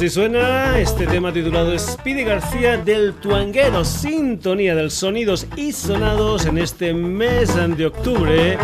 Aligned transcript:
Así 0.00 0.08
suena 0.08 0.78
este 0.78 1.06
tema 1.06 1.30
titulado 1.30 1.78
Speedy 1.78 2.24
García 2.24 2.78
del 2.78 3.12
Tuanguero, 3.12 3.84
sintonía 3.84 4.74
del 4.74 4.90
sonidos 4.90 5.46
y 5.56 5.72
sonados 5.72 6.46
en 6.46 6.56
este 6.56 6.94
mes 6.94 7.54
de 7.76 7.84
octubre, 7.84 8.56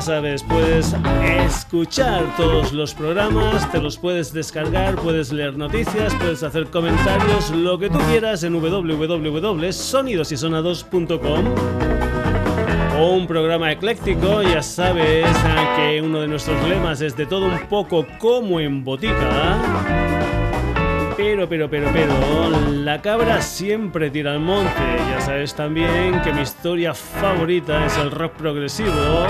sabes, 0.00 0.42
puedes 0.42 0.96
escuchar 1.46 2.24
todos 2.36 2.72
los 2.72 2.94
programas, 2.94 3.70
te 3.70 3.80
los 3.80 3.96
puedes 3.98 4.32
descargar, 4.32 4.96
puedes 4.96 5.30
leer 5.32 5.58
noticias, 5.58 6.14
puedes 6.14 6.42
hacer 6.42 6.66
comentarios, 6.66 7.50
lo 7.50 7.78
que 7.78 7.90
tú 7.90 7.98
quieras 8.10 8.42
en 8.42 8.54
www.sonidosysonados.com 8.54 11.44
o 12.98 13.12
un 13.12 13.26
programa 13.26 13.70
ecléctico, 13.72 14.42
ya 14.42 14.62
sabes 14.62 15.26
que 15.76 16.00
uno 16.02 16.20
de 16.20 16.28
nuestros 16.28 16.62
lemas 16.68 17.00
es 17.00 17.16
de 17.16 17.24
todo 17.26 17.46
un 17.46 17.58
poco 17.68 18.06
como 18.18 18.60
en 18.60 18.84
botica. 18.84 19.56
Pero, 21.16 21.46
pero, 21.46 21.68
pero, 21.68 21.90
pero, 21.92 22.50
la 22.70 23.02
cabra 23.02 23.42
siempre 23.42 24.10
tira 24.10 24.32
al 24.32 24.40
monte. 24.40 24.70
Ya 25.10 25.20
sabes 25.20 25.54
también 25.54 26.22
que 26.22 26.32
mi 26.32 26.40
historia 26.40 26.94
favorita 26.94 27.84
es 27.84 27.98
el 27.98 28.10
rock 28.10 28.32
progresivo 28.32 29.26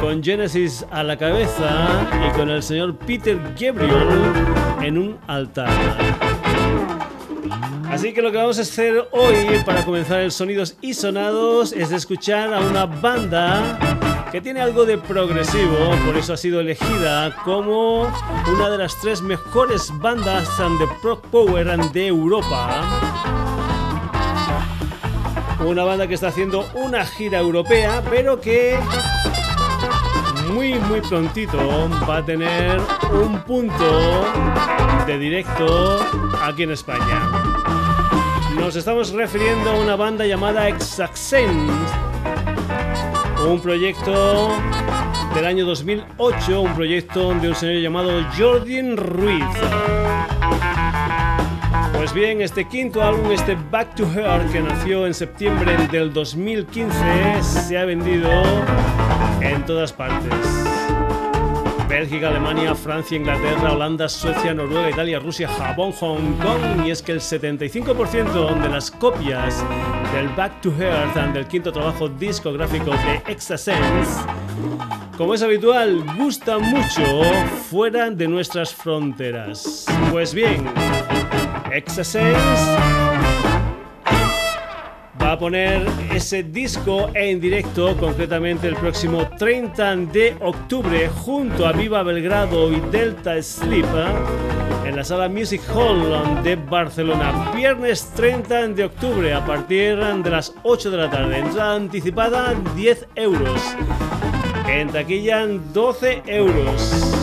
con 0.00 0.22
Genesis 0.22 0.84
a 0.90 1.02
la 1.02 1.16
cabeza 1.16 2.06
y 2.26 2.36
con 2.36 2.50
el 2.50 2.62
señor 2.62 2.96
Peter 2.96 3.38
Gabriel 3.58 4.08
en 4.82 4.98
un 4.98 5.18
altar. 5.26 5.68
Así 7.90 8.12
que 8.12 8.20
lo 8.20 8.30
que 8.30 8.38
vamos 8.38 8.58
a 8.58 8.62
hacer 8.62 9.08
hoy 9.12 9.62
para 9.64 9.84
comenzar 9.84 10.20
el 10.20 10.32
Sonidos 10.32 10.76
y 10.80 10.94
Sonados 10.94 11.72
es 11.72 11.92
escuchar 11.92 12.52
a 12.52 12.60
una 12.60 12.86
banda 12.86 13.78
que 14.30 14.40
tiene 14.40 14.60
algo 14.60 14.84
de 14.84 14.98
progresivo, 14.98 15.94
por 16.04 16.16
eso 16.16 16.34
ha 16.34 16.36
sido 16.36 16.60
elegida 16.60 17.34
como 17.44 18.02
una 18.52 18.70
de 18.70 18.78
las 18.78 19.00
tres 19.00 19.22
mejores 19.22 19.90
bandas 19.98 20.48
de 20.58 20.86
prog 21.00 21.22
power 21.30 21.78
de 21.92 22.06
Europa. 22.08 22.82
Una 25.64 25.84
banda 25.84 26.06
que 26.06 26.14
está 26.14 26.28
haciendo 26.28 26.66
una 26.74 27.06
gira 27.06 27.38
europea, 27.38 28.02
pero 28.10 28.40
que 28.40 28.78
muy 30.48 30.74
muy 30.74 31.00
prontito 31.00 31.58
va 32.08 32.18
a 32.18 32.24
tener 32.24 32.80
un 33.12 33.40
punto 33.42 34.24
de 35.06 35.18
directo 35.18 36.00
aquí 36.42 36.64
en 36.64 36.70
España. 36.70 37.20
Nos 38.58 38.76
estamos 38.76 39.10
refiriendo 39.10 39.70
a 39.70 39.74
una 39.74 39.96
banda 39.96 40.26
llamada 40.26 40.68
Exacsens, 40.68 41.70
un 43.46 43.60
proyecto 43.60 44.50
del 45.34 45.46
año 45.46 45.66
2008, 45.66 46.60
un 46.60 46.74
proyecto 46.74 47.34
de 47.34 47.48
un 47.48 47.54
señor 47.54 47.82
llamado 47.82 48.10
Jordan 48.36 48.96
Ruiz. 48.96 49.44
Pues 51.94 52.12
bien, 52.12 52.40
este 52.40 52.66
quinto 52.66 53.02
álbum, 53.02 53.32
este 53.32 53.56
Back 53.70 53.94
to 53.96 54.04
Her, 54.04 54.46
que 54.50 54.60
nació 54.60 55.06
en 55.06 55.14
septiembre 55.14 55.76
del 55.90 56.12
2015, 56.12 57.42
se 57.42 57.78
ha 57.78 57.84
vendido 57.84 58.30
en 59.50 59.64
todas 59.64 59.92
partes. 59.92 60.32
Bélgica, 61.88 62.28
Alemania, 62.28 62.74
Francia, 62.74 63.16
Inglaterra, 63.16 63.72
Holanda, 63.72 64.08
Suecia, 64.08 64.52
Noruega, 64.52 64.90
Italia, 64.90 65.18
Rusia, 65.18 65.48
Japón, 65.48 65.92
Hong 65.92 66.34
Kong 66.38 66.84
y 66.84 66.90
es 66.90 67.00
que 67.00 67.12
el 67.12 67.20
75% 67.20 68.60
de 68.60 68.68
las 68.68 68.90
copias 68.90 69.64
del 70.12 70.28
Back 70.30 70.60
to 70.60 70.70
Earth 70.78 71.14
del 71.32 71.46
quinto 71.46 71.72
trabajo 71.72 72.08
discográfico 72.08 72.90
de 72.90 73.22
Exasense, 73.32 74.20
como 75.16 75.34
es 75.34 75.42
habitual, 75.42 76.04
gusta 76.18 76.58
mucho 76.58 77.22
fuera 77.70 78.10
de 78.10 78.28
nuestras 78.28 78.74
fronteras. 78.74 79.86
Pues 80.10 80.34
bien, 80.34 80.66
Exasense 81.72 83.25
va 85.26 85.32
a 85.32 85.38
poner 85.40 85.84
ese 86.14 86.44
disco 86.44 87.10
en 87.12 87.40
directo, 87.40 87.96
concretamente 87.96 88.68
el 88.68 88.76
próximo 88.76 89.28
30 89.36 89.96
de 89.96 90.36
octubre, 90.40 91.08
junto 91.08 91.66
a 91.66 91.72
Viva 91.72 92.04
Belgrado 92.04 92.70
y 92.70 92.78
Delta 92.92 93.42
Sleep, 93.42 93.84
¿eh? 93.84 94.88
en 94.88 94.94
la 94.94 95.02
sala 95.02 95.28
Music 95.28 95.62
Hall 95.74 96.44
de 96.44 96.54
Barcelona. 96.54 97.50
Viernes 97.56 98.08
30 98.14 98.68
de 98.68 98.84
octubre, 98.84 99.34
a 99.34 99.44
partir 99.44 99.96
de 99.96 100.30
las 100.30 100.54
8 100.62 100.92
de 100.92 100.96
la 100.96 101.10
tarde. 101.10 101.38
Entrada 101.38 101.74
anticipada 101.74 102.54
10 102.76 103.08
euros. 103.16 103.76
En 104.68 104.88
taquilla 104.90 105.44
12 105.44 106.22
euros 106.26 107.16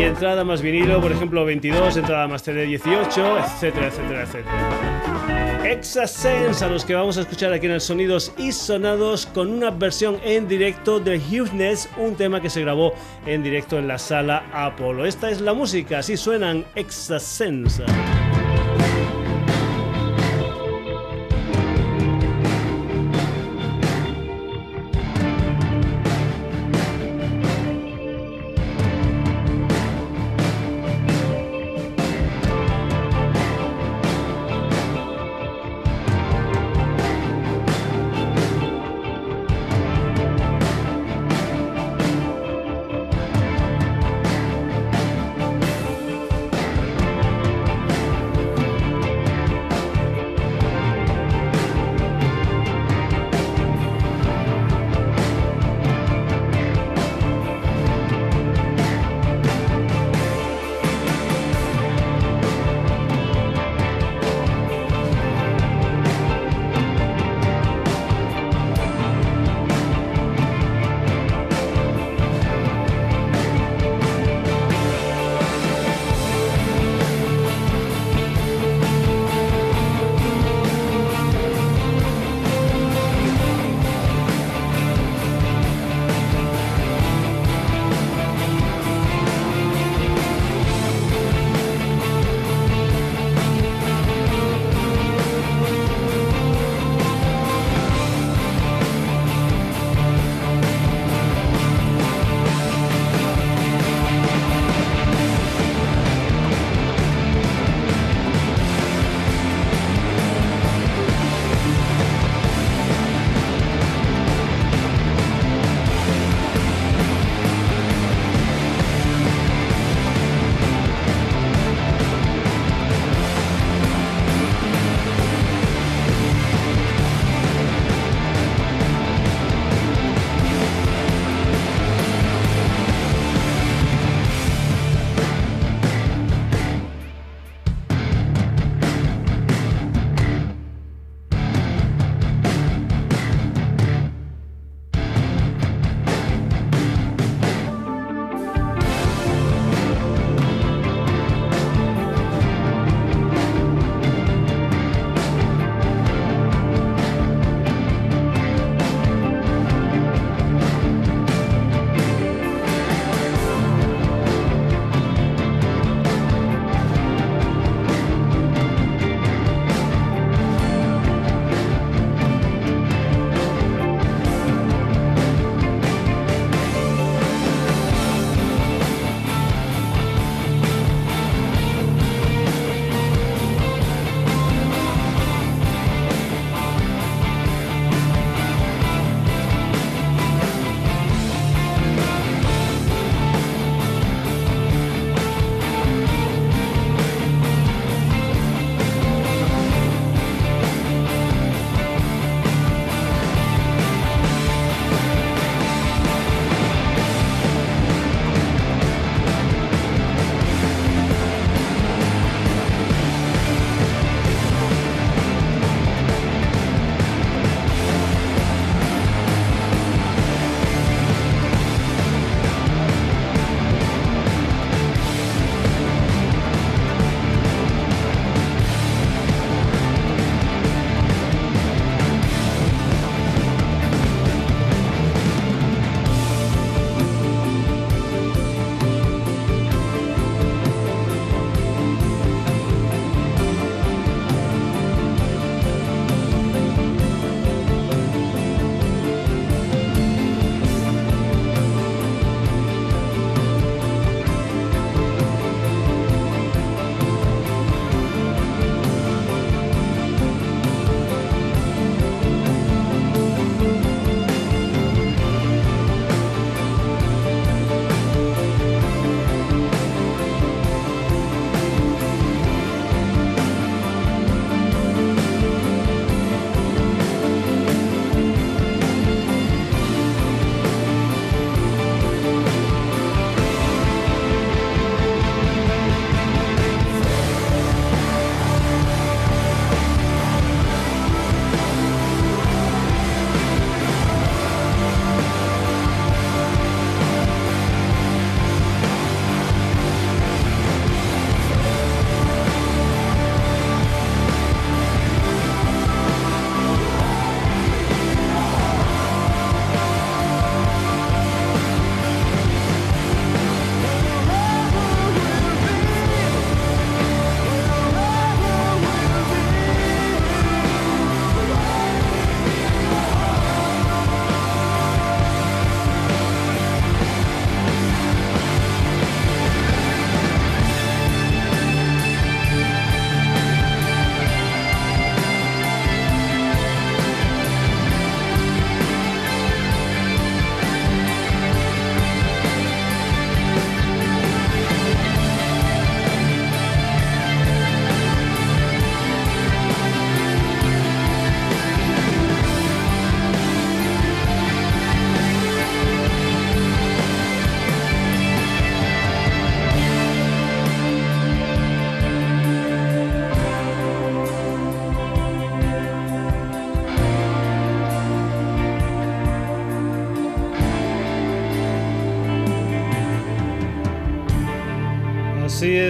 y 0.00 0.04
entrada 0.04 0.44
más 0.44 0.62
vinilo, 0.62 0.98
por 0.98 1.12
ejemplo, 1.12 1.44
22, 1.44 1.98
entrada 1.98 2.26
más 2.26 2.42
CD 2.42 2.64
18, 2.64 3.38
etcétera, 3.38 3.88
etcétera, 3.88 4.22
etcétera. 4.22 4.99
Exasense, 5.70 6.64
a 6.64 6.68
los 6.68 6.84
que 6.84 6.96
vamos 6.96 7.16
a 7.16 7.20
escuchar 7.20 7.52
aquí 7.52 7.66
en 7.66 7.72
el 7.72 7.80
Sonidos 7.80 8.32
y 8.36 8.50
Sonados 8.50 9.26
con 9.26 9.52
una 9.52 9.70
versión 9.70 10.18
en 10.24 10.48
directo 10.48 10.98
de 10.98 11.16
Hugeness, 11.16 11.88
un 11.96 12.16
tema 12.16 12.40
que 12.40 12.50
se 12.50 12.62
grabó 12.62 12.92
en 13.24 13.44
directo 13.44 13.78
en 13.78 13.86
la 13.86 13.96
sala 13.96 14.42
Apollo. 14.52 15.06
Esta 15.06 15.30
es 15.30 15.40
la 15.40 15.54
música, 15.54 16.00
así 16.00 16.16
suenan 16.16 16.64
Exasense. 16.74 17.84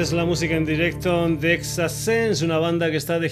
Es 0.00 0.12
la 0.14 0.24
música 0.24 0.56
en 0.56 0.64
directo 0.64 1.28
de 1.28 1.52
Exasense, 1.52 2.42
una 2.42 2.56
banda 2.56 2.90
que 2.90 2.96
está 2.96 3.18
de 3.18 3.28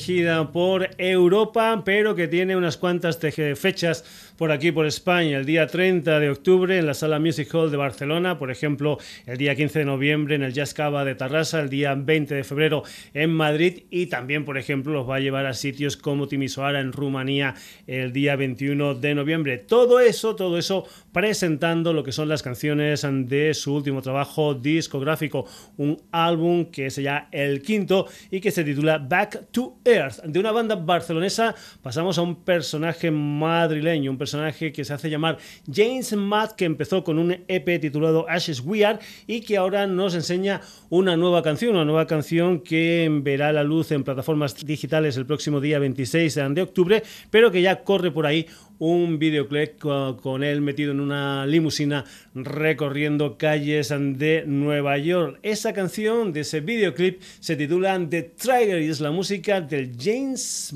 por 0.52 0.90
Europa, 0.98 1.82
pero 1.82 2.14
que 2.14 2.28
tiene 2.28 2.56
unas 2.56 2.76
cuantas 2.76 3.18
fechas 3.56 4.04
por 4.36 4.52
aquí, 4.52 4.70
por 4.70 4.86
España, 4.86 5.38
el 5.38 5.46
día 5.46 5.66
30 5.66 6.20
de 6.20 6.30
octubre 6.30 6.78
en 6.78 6.86
la 6.86 6.94
Sala 6.94 7.18
Music 7.18 7.52
Hall 7.52 7.72
de 7.72 7.76
Barcelona, 7.76 8.38
por 8.38 8.52
ejemplo, 8.52 8.98
el 9.26 9.36
día 9.36 9.56
15 9.56 9.80
de 9.80 9.84
noviembre 9.84 10.36
en 10.36 10.44
el 10.44 10.52
Jazz 10.52 10.74
Cava 10.74 11.04
de 11.04 11.16
Tarrasa, 11.16 11.58
el 11.58 11.68
día 11.68 11.96
20 11.96 12.36
de 12.36 12.44
febrero 12.44 12.84
en 13.14 13.30
Madrid 13.30 13.84
y 13.90 14.06
también, 14.06 14.44
por 14.44 14.56
ejemplo, 14.56 14.92
los 14.92 15.10
va 15.10 15.16
a 15.16 15.20
llevar 15.20 15.46
a 15.46 15.54
sitios 15.54 15.96
como 15.96 16.28
Timisoara 16.28 16.78
en 16.78 16.92
Rumanía 16.92 17.56
el 17.88 18.12
día 18.12 18.36
21 18.36 18.94
de 18.94 19.14
noviembre. 19.16 19.58
Todo 19.58 19.98
eso, 19.98 20.36
todo 20.36 20.56
eso 20.56 20.86
presentando 21.18 21.92
lo 21.92 22.04
que 22.04 22.12
son 22.12 22.28
las 22.28 22.44
canciones 22.44 23.04
de 23.04 23.52
su 23.52 23.74
último 23.74 24.00
trabajo 24.02 24.54
discográfico, 24.54 25.46
un 25.76 26.00
álbum 26.12 26.66
que 26.66 26.86
es 26.86 26.94
ya 26.94 27.28
el 27.32 27.60
quinto 27.60 28.06
y 28.30 28.38
que 28.38 28.52
se 28.52 28.62
titula 28.62 28.98
Back 28.98 29.50
to 29.50 29.78
Earth. 29.84 30.22
De 30.22 30.38
una 30.38 30.52
banda 30.52 30.76
barcelonesa 30.76 31.56
pasamos 31.82 32.18
a 32.18 32.22
un 32.22 32.44
personaje 32.44 33.10
madrileño, 33.10 34.12
un 34.12 34.16
personaje 34.16 34.70
que 34.70 34.84
se 34.84 34.94
hace 34.94 35.10
llamar 35.10 35.38
James 35.66 36.12
Matt, 36.12 36.52
que 36.52 36.66
empezó 36.66 37.02
con 37.02 37.18
un 37.18 37.32
EP 37.48 37.80
titulado 37.80 38.24
Ashes 38.28 38.60
We 38.60 38.84
Are 38.84 39.00
y 39.26 39.40
que 39.40 39.56
ahora 39.56 39.88
nos 39.88 40.14
enseña 40.14 40.60
una 40.88 41.16
nueva 41.16 41.42
canción, 41.42 41.74
una 41.74 41.84
nueva 41.84 42.06
canción 42.06 42.60
que 42.60 43.08
verá 43.10 43.52
la 43.52 43.64
luz 43.64 43.90
en 43.90 44.04
plataformas 44.04 44.54
digitales 44.64 45.16
el 45.16 45.26
próximo 45.26 45.60
día 45.60 45.80
26 45.80 46.38
de 46.50 46.62
octubre, 46.62 47.02
pero 47.32 47.50
que 47.50 47.60
ya 47.60 47.82
corre 47.82 48.12
por 48.12 48.24
ahí 48.24 48.46
un 48.78 49.18
videoclip 49.18 49.80
con 50.22 50.44
él 50.44 50.60
metido 50.60 50.92
en 50.92 51.00
una 51.08 51.46
limusina 51.46 52.04
recorriendo 52.34 53.38
calles 53.38 53.88
de 53.88 54.44
Nueva 54.46 54.98
York. 54.98 55.38
Esa 55.42 55.72
canción 55.72 56.32
de 56.32 56.40
ese 56.40 56.60
videoclip 56.60 57.22
se 57.40 57.56
titula 57.56 57.98
The 58.08 58.22
Trigger 58.22 58.82
y 58.82 58.88
es 58.88 59.00
la 59.00 59.10
música 59.10 59.60
del 59.60 59.96
James 59.98 60.72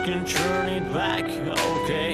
can 0.00 0.24
turn 0.24 0.68
it 0.68 0.92
back, 0.92 1.24
okay? 1.24 2.13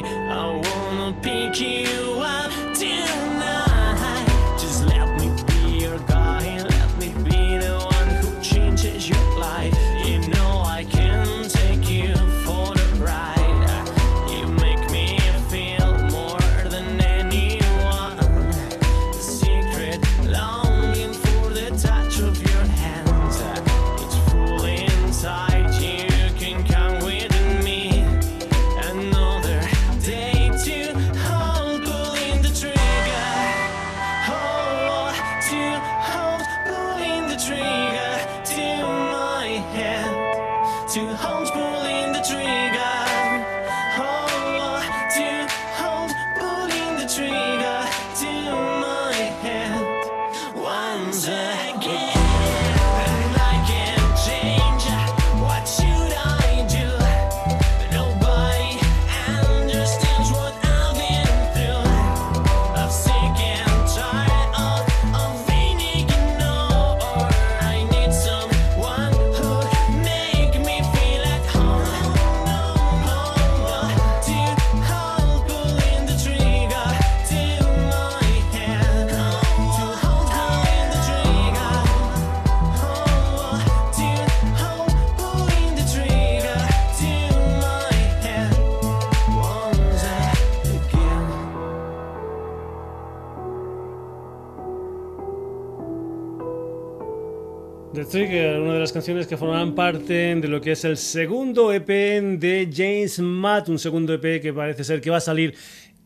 Trigger, 98.10 98.60
una 98.60 98.74
de 98.74 98.80
las 98.80 98.92
canciones 98.92 99.28
que 99.28 99.36
formarán 99.36 99.72
parte 99.72 100.34
de 100.34 100.48
lo 100.48 100.60
que 100.60 100.72
es 100.72 100.84
el 100.84 100.96
segundo 100.96 101.72
EP 101.72 101.86
de 101.86 102.68
James 102.74 103.20
Matt, 103.20 103.68
un 103.68 103.78
segundo 103.78 104.12
EP 104.12 104.42
que 104.42 104.52
parece 104.52 104.82
ser 104.82 105.00
que 105.00 105.10
va 105.10 105.18
a 105.18 105.20
salir 105.20 105.54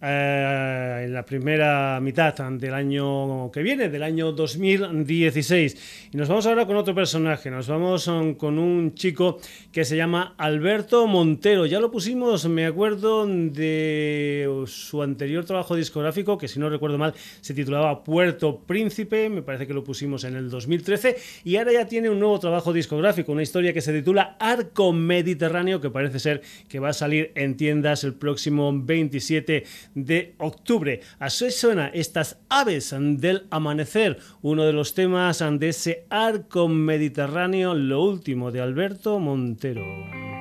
eh, 0.06 1.04
en 1.04 1.14
la 1.14 1.24
primera 1.24 1.98
mitad 2.00 2.34
del 2.34 2.74
año 2.74 3.50
que 3.50 3.62
viene, 3.62 3.88
del 3.88 4.02
año 4.02 4.32
2016. 4.32 6.10
Y 6.12 6.16
nos 6.16 6.28
vamos 6.28 6.46
ahora 6.46 6.66
con 6.66 6.76
otro 6.76 6.94
personaje, 6.94 7.50
nos 7.50 7.68
vamos 7.68 8.06
um, 8.08 8.34
con 8.34 8.58
un 8.58 8.94
chico 8.94 9.38
que 9.72 9.84
se 9.84 9.96
llama 9.96 10.34
Alberto 10.36 11.06
Montero. 11.06 11.64
Ya 11.64 11.80
lo 11.80 11.90
pusimos, 11.90 12.46
me 12.48 12.66
acuerdo 12.66 13.26
de 13.26 14.64
su 14.66 15.02
anterior 15.02 15.44
trabajo 15.44 15.74
discográfico, 15.74 16.36
que 16.36 16.48
si 16.48 16.60
no 16.60 16.68
recuerdo 16.68 16.98
mal 16.98 17.14
se 17.40 17.54
titulaba 17.54 18.04
Puerto 18.04 18.60
Príncipe, 18.60 19.30
me 19.30 19.40
parece 19.40 19.66
que 19.66 19.72
lo 19.72 19.84
pusimos 19.84 20.24
en 20.24 20.36
el 20.36 20.50
2013, 20.50 21.16
y 21.44 21.56
ahora 21.56 21.72
ya 21.72 21.86
tiene 21.86 22.10
un 22.10 22.20
nuevo 22.20 22.38
trabajo 22.38 22.72
discográfico, 22.72 23.32
una 23.32 23.42
historia 23.42 23.72
que 23.72 23.80
se 23.80 23.92
titula 23.92 24.36
Arco 24.38 24.92
Mediterráneo, 24.92 25.80
que 25.80 25.88
parece 25.88 26.18
ser 26.18 26.42
que 26.68 26.78
va 26.78 26.90
a 26.90 26.92
salir 26.92 27.32
en 27.34 27.56
tiendas 27.56 28.04
el 28.04 28.14
próximo 28.14 28.72
27 28.74 29.64
de 29.94 30.34
octubre. 30.38 31.00
Así 31.18 31.50
suena 31.50 31.88
estas 31.88 32.38
aves 32.48 32.94
del 32.98 33.46
amanecer, 33.50 34.18
uno 34.42 34.64
de 34.64 34.72
los 34.72 34.94
temas 34.94 35.42
de 35.58 35.68
ese 35.68 36.06
arco 36.10 36.68
mediterráneo, 36.68 37.74
lo 37.74 38.02
último 38.02 38.50
de 38.50 38.60
Alberto 38.60 39.18
Montero. 39.18 40.33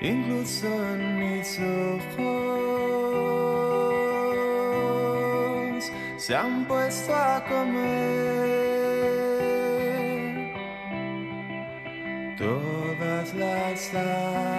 incluso 0.01 0.67
en 0.93 1.01
mis 1.21 1.49
ojos. 1.59 2.45
se 6.17 6.35
han 6.35 6.65
puesto 6.67 7.15
a 7.15 7.43
comer 7.49 8.04
todas 13.75 13.93
las 13.93 14.54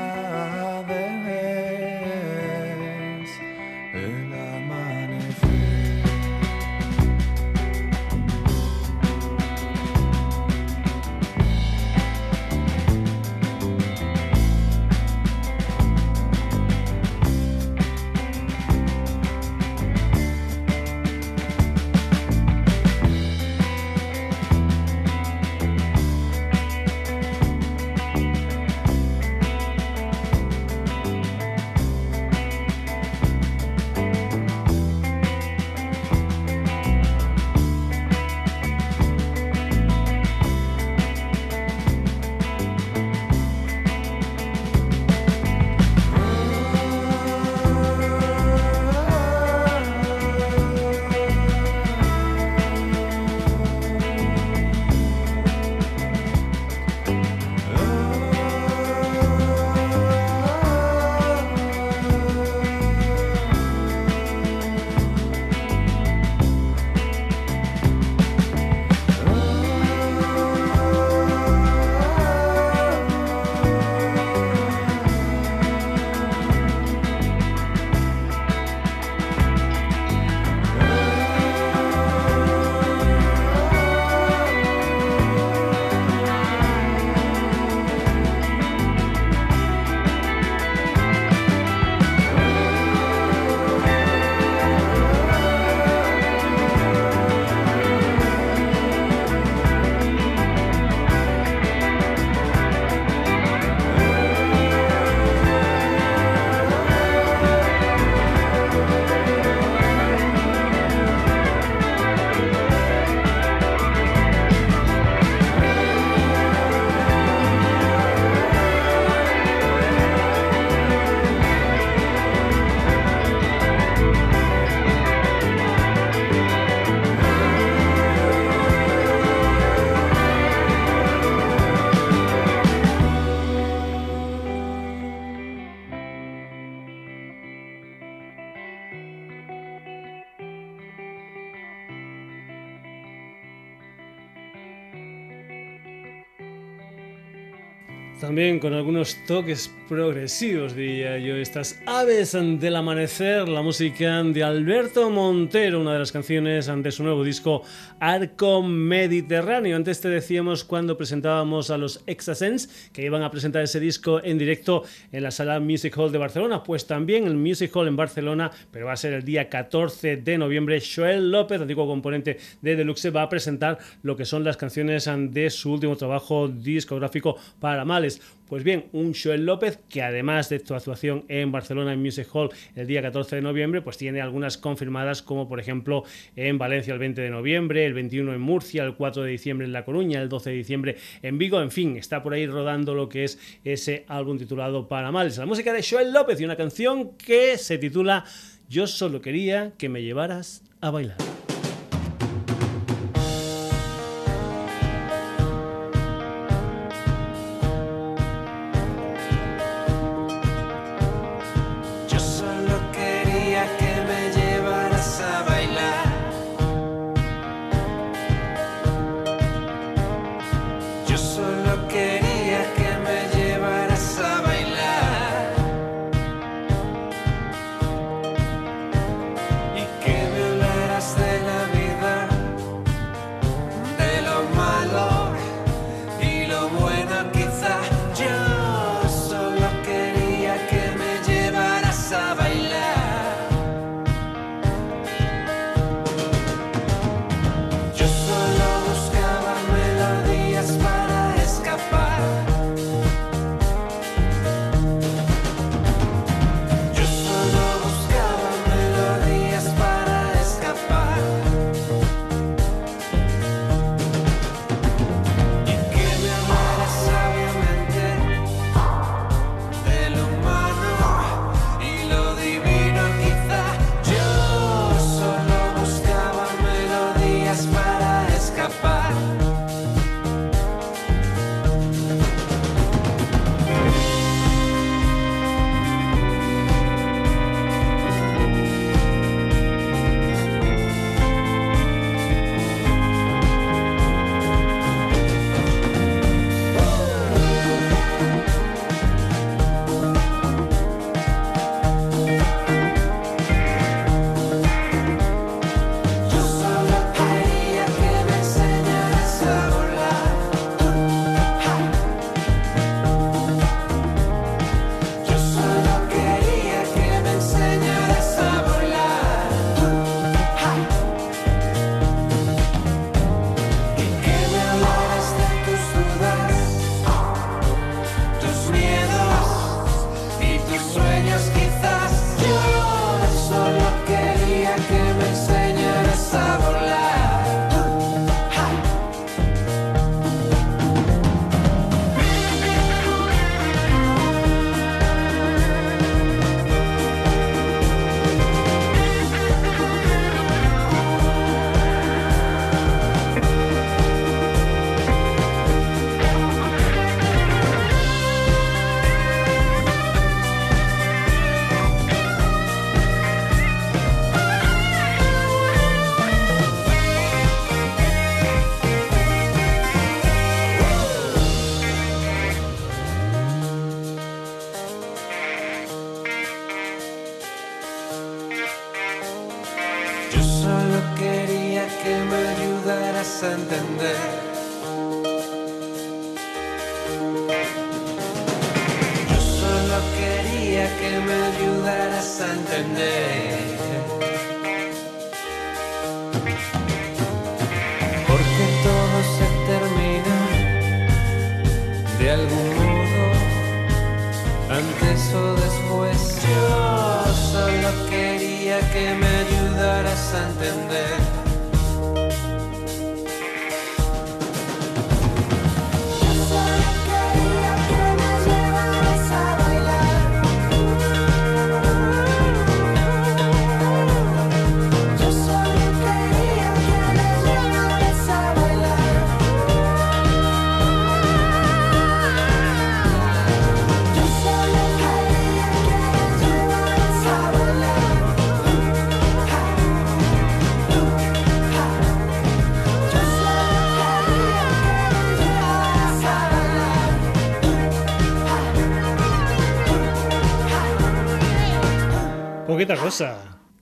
También 148.36 148.58
con 148.58 148.74
algunos 148.74 149.16
toques 149.26 149.72
progresivos, 149.88 150.74
diría 150.74 151.16
yo, 151.16 151.36
estas 151.36 151.80
aves 151.86 152.32
del 152.32 152.76
amanecer, 152.76 153.48
la 153.48 153.62
música 153.62 154.22
de 154.24 154.42
Alberto 154.42 155.08
Montero, 155.08 155.80
una 155.80 155.94
de 155.94 156.00
las 156.00 156.12
canciones 156.12 156.66
de 156.66 156.92
su 156.92 157.02
nuevo 157.02 157.24
disco 157.24 157.62
Arco 157.98 158.62
Mediterráneo. 158.62 159.74
Antes 159.74 160.02
te 160.02 160.10
decíamos 160.10 160.64
cuando 160.64 160.98
presentábamos 160.98 161.70
a 161.70 161.78
los 161.78 162.02
Exasens 162.06 162.90
que 162.92 163.04
iban 163.06 163.22
a 163.22 163.30
presentar 163.30 163.62
ese 163.62 163.80
disco 163.80 164.22
en 164.22 164.36
directo 164.36 164.82
en 165.12 165.22
la 165.22 165.30
sala 165.30 165.58
Music 165.58 165.96
Hall 165.96 166.12
de 166.12 166.18
Barcelona, 166.18 166.62
pues 166.62 166.86
también 166.86 167.26
el 167.26 167.36
Music 167.36 167.74
Hall 167.74 167.88
en 167.88 167.96
Barcelona, 167.96 168.50
pero 168.70 168.86
va 168.86 168.92
a 168.92 168.96
ser 168.96 169.14
el 169.14 169.24
día 169.24 169.48
14 169.48 170.18
de 170.18 170.36
noviembre. 170.36 170.82
Joel 170.82 171.30
López, 171.30 171.62
antiguo 171.62 171.86
componente 171.86 172.36
de 172.60 172.76
Deluxe, 172.76 173.10
va 173.10 173.22
a 173.22 173.28
presentar 173.30 173.78
lo 174.02 174.14
que 174.14 174.26
son 174.26 174.44
las 174.44 174.58
canciones 174.58 175.08
de 175.30 175.48
su 175.48 175.72
último 175.72 175.96
trabajo 175.96 176.48
discográfico 176.48 177.36
para 177.60 177.86
Mal 177.86 177.96
festivales. 177.96 178.25
Pues 178.48 178.62
bien, 178.62 178.84
un 178.92 179.12
Joel 179.12 179.44
López 179.44 179.80
que 179.88 180.02
además 180.02 180.48
de 180.48 180.60
su 180.64 180.72
actuación 180.72 181.24
en 181.26 181.50
Barcelona 181.50 181.92
en 181.92 182.00
Music 182.00 182.28
Hall 182.32 182.50
el 182.76 182.86
día 182.86 183.02
14 183.02 183.36
de 183.36 183.42
noviembre, 183.42 183.82
pues 183.82 183.98
tiene 183.98 184.20
algunas 184.20 184.56
confirmadas 184.56 185.20
como 185.20 185.48
por 185.48 185.58
ejemplo 185.58 186.04
en 186.36 186.56
Valencia 186.56 186.92
el 186.92 187.00
20 187.00 187.20
de 187.20 187.30
noviembre, 187.30 187.84
el 187.84 187.94
21 187.94 188.34
en 188.34 188.40
Murcia, 188.40 188.84
el 188.84 188.94
4 188.94 189.24
de 189.24 189.30
diciembre 189.32 189.66
en 189.66 189.72
La 189.72 189.84
Coruña, 189.84 190.22
el 190.22 190.28
12 190.28 190.50
de 190.50 190.56
diciembre 190.56 190.96
en 191.22 191.38
Vigo, 191.38 191.60
en 191.60 191.72
fin, 191.72 191.96
está 191.96 192.22
por 192.22 192.34
ahí 192.34 192.46
rodando 192.46 192.94
lo 192.94 193.08
que 193.08 193.24
es 193.24 193.40
ese 193.64 194.04
álbum 194.06 194.38
titulado 194.38 194.86
Para 194.86 195.10
Males. 195.10 195.38
La 195.38 195.46
música 195.46 195.72
de 195.72 195.82
Joel 195.82 196.12
López 196.12 196.40
y 196.40 196.44
una 196.44 196.56
canción 196.56 197.16
que 197.16 197.58
se 197.58 197.78
titula 197.78 198.24
Yo 198.68 198.86
solo 198.86 199.20
quería 199.20 199.72
que 199.76 199.88
me 199.88 200.02
llevaras 200.02 200.62
a 200.80 200.90
bailar. 200.90 201.16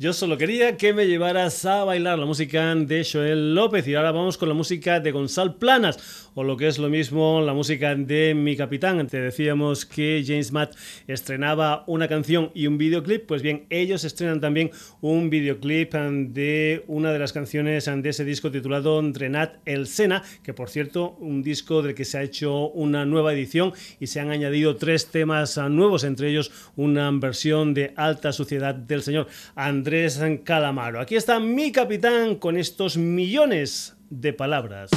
Yo 0.04 0.12
solo 0.12 0.36
quería 0.36 0.76
que 0.76 0.92
me 0.92 1.06
llevaras 1.06 1.64
a 1.64 1.82
bailar 1.82 2.18
la 2.18 2.26
música 2.26 2.74
de 2.74 3.08
Joel 3.10 3.54
López 3.54 3.88
y 3.88 3.94
ahora 3.94 4.12
vamos 4.12 4.36
con 4.36 4.50
la 4.50 4.54
música 4.54 5.00
de 5.00 5.12
Gonzalo 5.12 5.56
Planas 5.56 6.23
o 6.34 6.44
lo 6.44 6.56
que 6.56 6.68
es 6.68 6.78
lo 6.78 6.88
mismo 6.88 7.40
la 7.40 7.54
música 7.54 7.94
de 7.94 8.34
Mi 8.34 8.56
Capitán. 8.56 9.06
Te 9.06 9.20
decíamos 9.20 9.86
que 9.86 10.22
James 10.26 10.52
Matt 10.52 10.74
estrenaba 11.06 11.84
una 11.86 12.08
canción 12.08 12.50
y 12.54 12.66
un 12.66 12.78
videoclip, 12.78 13.26
pues 13.26 13.42
bien, 13.42 13.66
ellos 13.70 14.04
estrenan 14.04 14.40
también 14.40 14.70
un 15.00 15.30
videoclip 15.30 15.94
de 15.94 16.84
una 16.86 17.12
de 17.12 17.18
las 17.18 17.32
canciones 17.32 17.84
de 17.84 18.08
ese 18.08 18.24
disco 18.24 18.50
titulado 18.50 19.00
Renat 19.12 19.56
El 19.64 19.86
Sena, 19.86 20.22
que 20.42 20.54
por 20.54 20.68
cierto, 20.68 21.16
un 21.20 21.42
disco 21.42 21.82
del 21.82 21.94
que 21.94 22.04
se 22.04 22.18
ha 22.18 22.22
hecho 22.22 22.68
una 22.70 23.04
nueva 23.04 23.32
edición 23.32 23.72
y 24.00 24.06
se 24.06 24.20
han 24.20 24.30
añadido 24.30 24.76
tres 24.76 25.06
temas 25.06 25.56
nuevos, 25.56 26.04
entre 26.04 26.30
ellos 26.30 26.50
una 26.76 27.10
versión 27.12 27.74
de 27.74 27.92
Alta 27.96 28.32
Suciedad 28.32 28.74
del 28.74 29.02
Señor 29.02 29.28
Andrés 29.54 30.20
Calamaro. 30.44 31.00
Aquí 31.00 31.16
está 31.16 31.38
mi 31.40 31.72
capitán 31.72 32.36
con 32.36 32.56
estos 32.56 32.96
millones 32.96 33.96
de 34.10 34.32
palabras. 34.32 34.90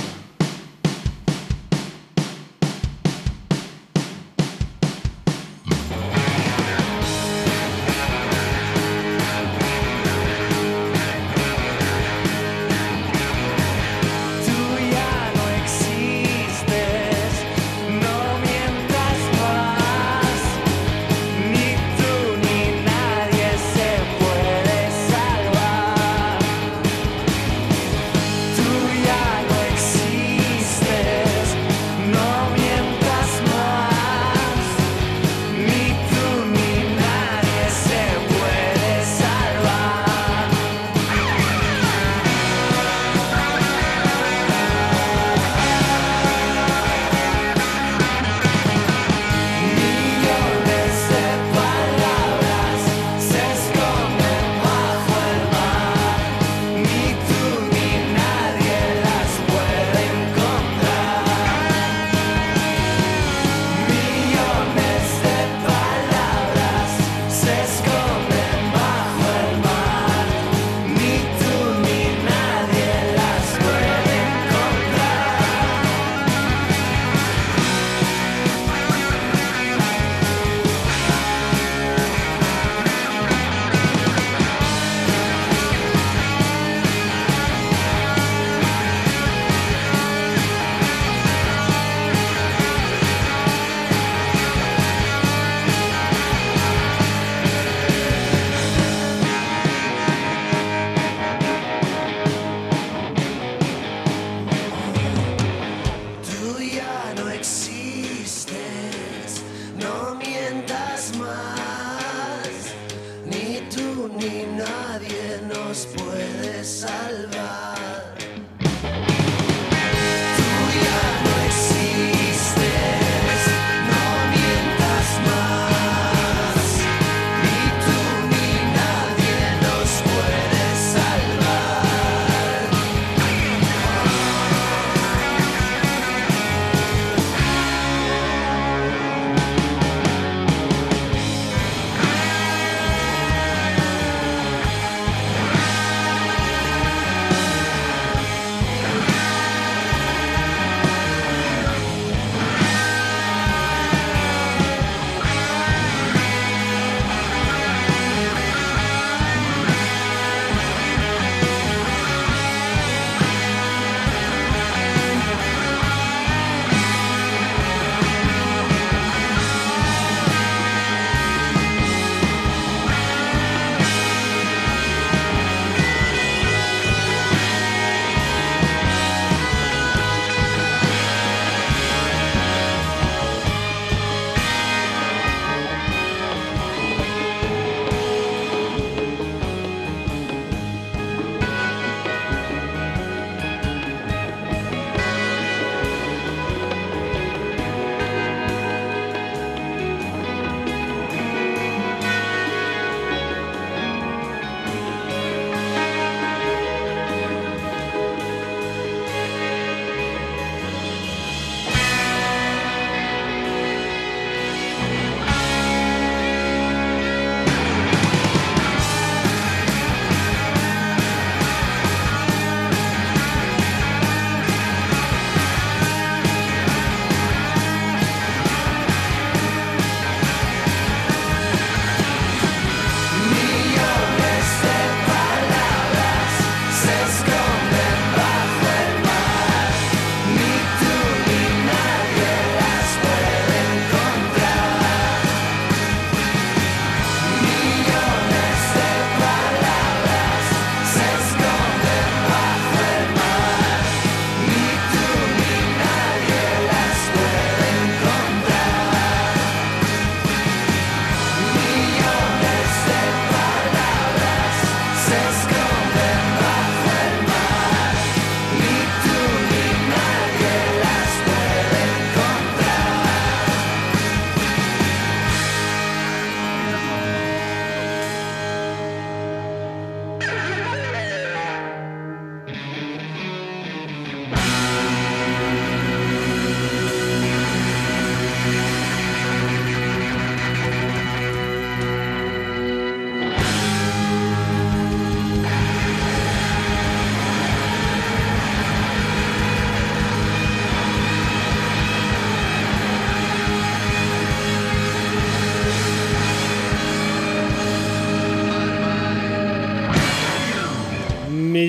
nos 115.67 115.85
puede 115.87 116.63
salvar. 116.63 117.96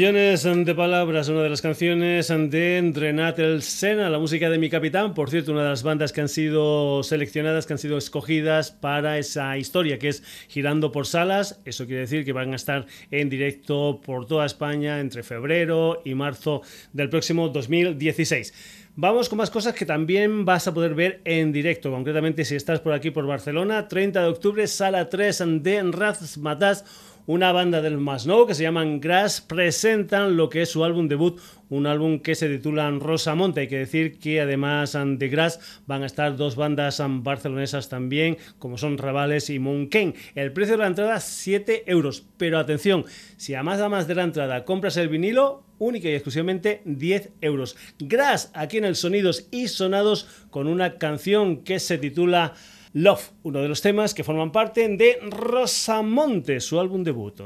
Millones 0.09 0.43
de 0.43 0.75
palabras, 0.75 1.29
una 1.29 1.43
de 1.43 1.51
las 1.51 1.61
canciones 1.61 2.29
de 2.29 2.93
Renat 2.95 3.39
el 3.41 3.61
Sena, 3.61 4.09
la 4.09 4.19
música 4.19 4.49
de 4.49 4.57
mi 4.57 4.71
capitán, 4.71 5.13
por 5.13 5.29
cierto, 5.29 5.53
una 5.53 5.65
de 5.65 5.69
las 5.69 5.83
bandas 5.83 6.15
que 6.15 6.23
han 6.23 6.31
sido 6.31 7.03
seleccionadas, 7.03 7.67
que 7.67 7.75
han 7.75 7.79
sido 7.79 7.99
escogidas 7.99 8.71
para 8.71 9.19
esa 9.19 9.59
historia, 9.59 9.99
que 9.99 10.09
es 10.09 10.23
Girando 10.49 10.93
por 10.93 11.07
Salas. 11.07 11.61
Eso 11.67 11.85
quiere 11.85 12.01
decir 12.01 12.25
que 12.25 12.33
van 12.33 12.55
a 12.55 12.57
estar 12.57 12.87
en 13.11 13.29
directo 13.29 14.01
por 14.03 14.25
toda 14.25 14.47
España 14.47 14.99
entre 14.99 15.23
febrero 15.23 16.01
y 16.07 16.15
marzo 16.15 16.63
del 16.95 17.11
próximo 17.11 17.51
2016. 17.51 18.55
Vamos 18.97 19.29
con 19.29 19.37
más 19.37 19.51
cosas 19.51 19.75
que 19.75 19.85
también 19.85 20.47
vas 20.47 20.67
a 20.69 20.75
poder 20.75 20.95
ver 20.95 21.21
en 21.27 21.53
directo. 21.53 21.91
Concretamente, 21.91 22.47
si 22.47 22.57
estás 22.57 22.81
por 22.81 22.95
aquí 22.95 23.11
por 23.11 23.27
Barcelona, 23.27 23.89
30 23.89 24.23
de 24.23 24.27
octubre, 24.27 24.67
sala 24.67 25.11
3 25.11 25.45
de 25.63 25.83
Razmatas 25.93 26.85
una 27.29 27.53
banda 27.53 27.83
del 27.83 27.99
Masnou 27.99 28.47
que 28.47 28.55
se 28.55 28.63
llaman 28.63 29.01
Grass 29.01 29.43
presentan 29.43 30.39
lo 30.39 30.49
que 30.49 30.63
es 30.63 30.71
su 30.71 30.83
álbum 30.83 31.09
debut, 31.09 31.39
un 31.69 31.87
álbum 31.87 32.21
que 32.21 32.35
se 32.35 32.49
titula 32.49 32.91
Rosamonte. 32.91 33.61
Hay 33.61 33.69
que 33.69 33.77
decir 33.77 34.19
que 34.19 34.41
además 34.41 34.97
de 34.99 35.29
Grass 35.29 35.61
van 35.87 36.03
a 36.05 36.07
estar 36.07 36.39
dos 36.39 36.57
bandas 36.57 37.03
barcelonesas 37.07 37.91
también, 37.91 38.39
como 38.59 38.79
son 38.79 38.97
Ravales 38.97 39.51
y 39.51 39.59
Monken. 39.59 40.15
El 40.35 40.55
precio 40.55 40.79
de 40.79 40.85
la 40.85 40.87
entrada 40.87 41.21
7 41.21 41.83
euros, 41.85 42.25
pero 42.39 42.59
atención, 42.59 43.05
si 43.37 43.55
a 43.55 43.63
más 43.63 43.79
más 43.91 44.09
de 44.09 44.15
la 44.15 44.23
entrada 44.23 44.65
compras 44.65 44.97
el 44.97 45.11
vinilo, 45.11 45.65
única 45.79 46.09
y 46.09 46.15
exclusivamente 46.15 46.81
10 46.87 47.33
euros. 47.43 47.77
Grass 47.99 48.51
aquí 48.55 48.79
en 48.79 48.87
el 48.87 48.97
Sonidos 48.97 49.49
y 49.51 49.69
Sonados 49.69 50.47
con 50.49 50.67
una 50.67 50.95
canción 50.97 51.63
que 51.63 51.79
se 51.79 51.99
titula 51.99 52.55
Love, 52.95 53.33
uno 53.43 53.61
de 53.61 53.69
los 53.69 53.83
temas 53.83 54.15
que 54.15 54.25
forman 54.25 54.51
parte 54.51 54.89
de 54.89 55.19
Rosamonte, 55.31 56.61
su 56.61 56.81
álbum 56.81 57.05
debut. 57.05 57.41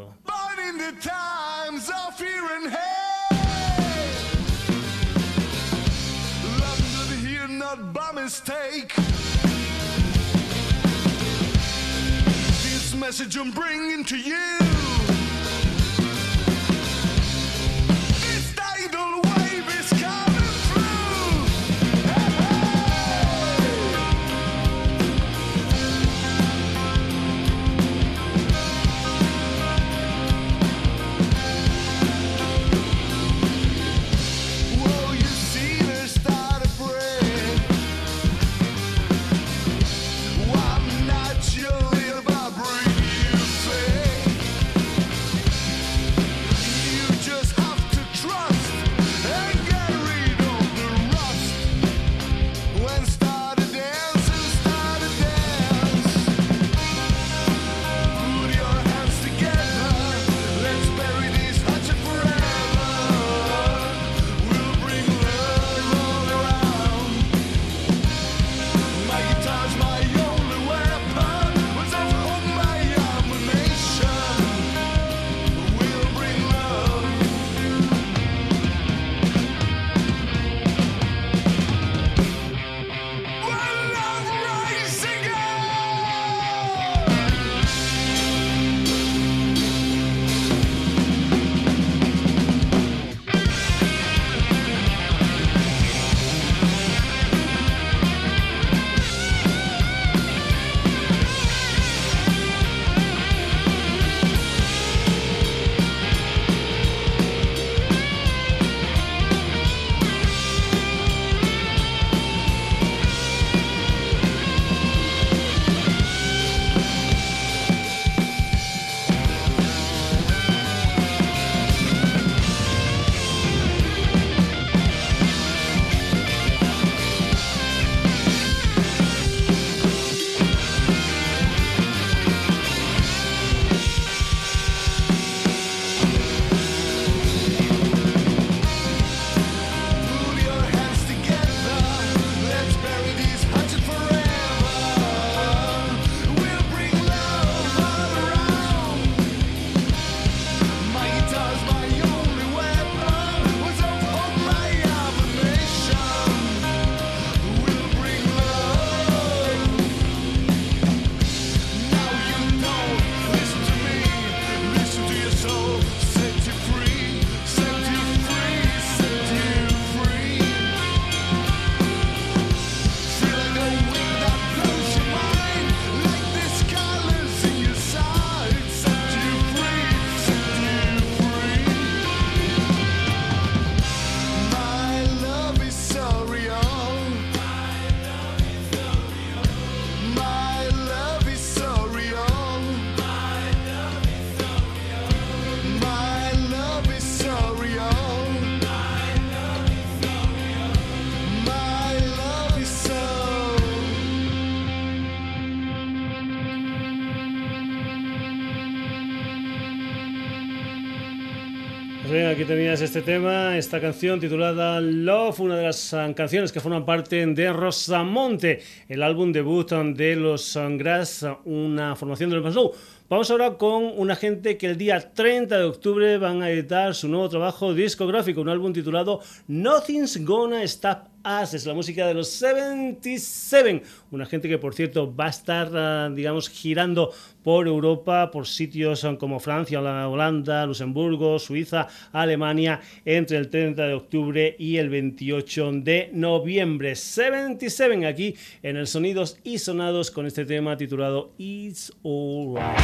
Tenías 212.55 212.83
este 212.83 213.01
tema, 213.01 213.57
esta 213.57 213.81
canción 213.81 214.21
titulada 214.21 214.79
Love, 214.79 215.41
una 215.41 215.57
de 215.57 215.63
las 215.63 215.95
ah, 215.95 216.13
canciones 216.15 216.53
que 216.53 216.61
forman 216.61 216.85
parte 216.85 217.25
de 217.25 217.51
Rosamonte, 217.51 218.61
el 218.91 219.03
álbum 219.03 219.33
debut 219.33 219.73
de 219.73 220.17
los 220.17 220.59
Grass, 220.77 221.25
una 221.47 221.97
formación 221.97 222.29
de 222.29 222.37
los 222.37 222.45
Maslow 222.45 222.73
Vamos 223.09 223.31
ahora 223.31 223.57
con 223.57 223.85
una 223.97 224.17
gente 224.17 224.59
que 224.59 224.67
el 224.67 224.77
día 224.77 225.13
30 225.15 225.59
de 225.59 225.65
octubre 225.65 226.19
van 226.19 226.43
a 226.43 226.51
editar 226.51 226.95
su 226.95 227.09
nuevo 227.09 227.29
trabajo 227.31 227.73
discográfico, 227.73 228.43
un 228.43 228.51
álbum 228.51 228.73
titulado 228.73 229.21
Nothing's 229.49 230.23
Gonna 230.23 230.63
Stop 230.63 231.12
Us, 231.25 231.55
es 231.55 231.67
la 231.67 231.75
música 231.75 232.07
de 232.07 232.15
los 232.15 232.29
77, 232.31 233.83
una 234.11 234.27
gente 234.27 234.49
que 234.49 234.59
por 234.59 234.75
cierto 234.75 235.15
va 235.15 235.27
a 235.27 235.31
estar, 235.31 235.71
ah, 235.75 236.11
digamos, 236.13 236.49
girando 236.49 237.13
por 237.45 237.69
Europa, 237.69 238.31
por 238.31 238.47
sitios 238.47 239.07
como 239.19 239.39
Francia, 239.39 239.81
Holanda, 239.81 240.67
Luxemburgo, 240.67 241.39
Suiza, 241.39 241.87
Alemania, 242.13 242.81
entre 243.05 243.39
el 243.39 243.49
30 243.51 243.87
de 243.87 243.95
octubre 243.95 244.57
y 244.59 244.79
el 244.79 244.89
28 244.91 245.73
de 245.75 246.11
noviembre. 246.13 246.97
77 246.97 248.07
aquí 248.07 248.35
en 248.63 248.77
el 248.77 248.87
Sonidos 248.87 249.39
y 249.45 249.59
Sonados 249.59 250.11
con 250.11 250.27
este 250.27 250.45
tema 250.45 250.77
titulado 250.77 251.33
It's 251.39 251.93
Alright. 252.05 252.79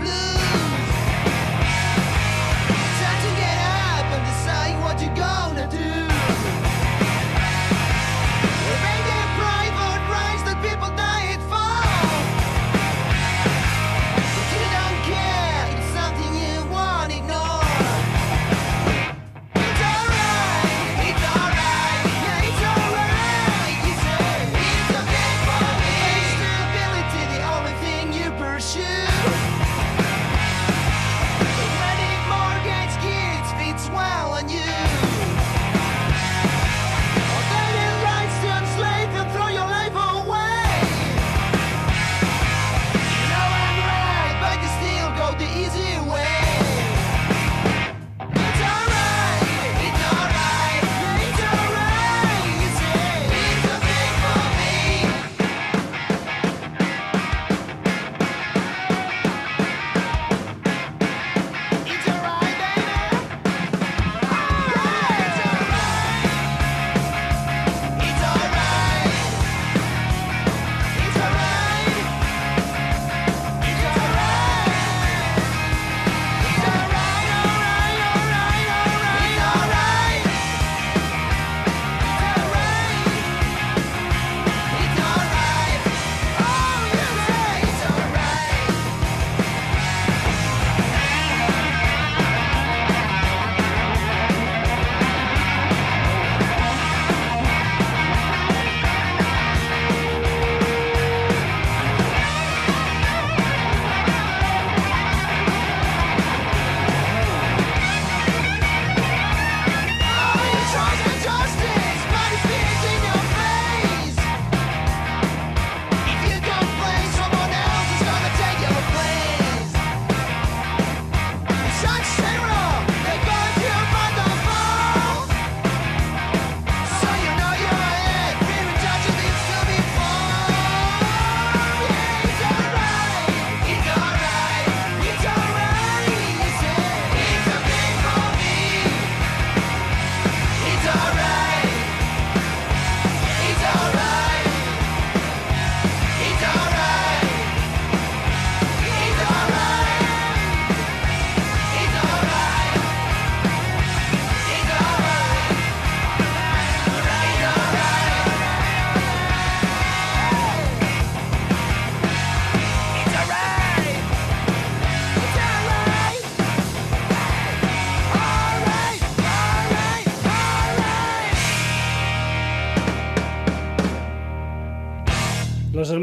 Los 0.00 0.37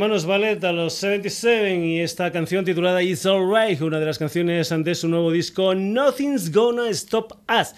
hermanos 0.06 0.28
Ballet 0.28 0.64
a 0.64 0.72
los 0.72 0.93
77 0.93 1.84
y 1.84 1.99
esta 1.99 2.32
canción 2.32 2.64
titulada 2.64 3.01
It's 3.01 3.26
Alright, 3.26 3.82
una 3.82 3.99
de 3.99 4.06
las 4.06 4.20
canciones 4.20 4.70
de 4.70 4.93
su 4.93 5.08
nuevo 5.08 5.32
disco 5.32 5.74
Nothing's 5.74 6.51
Gonna 6.51 6.89
Stop 6.89 7.34
Us. 7.49 7.74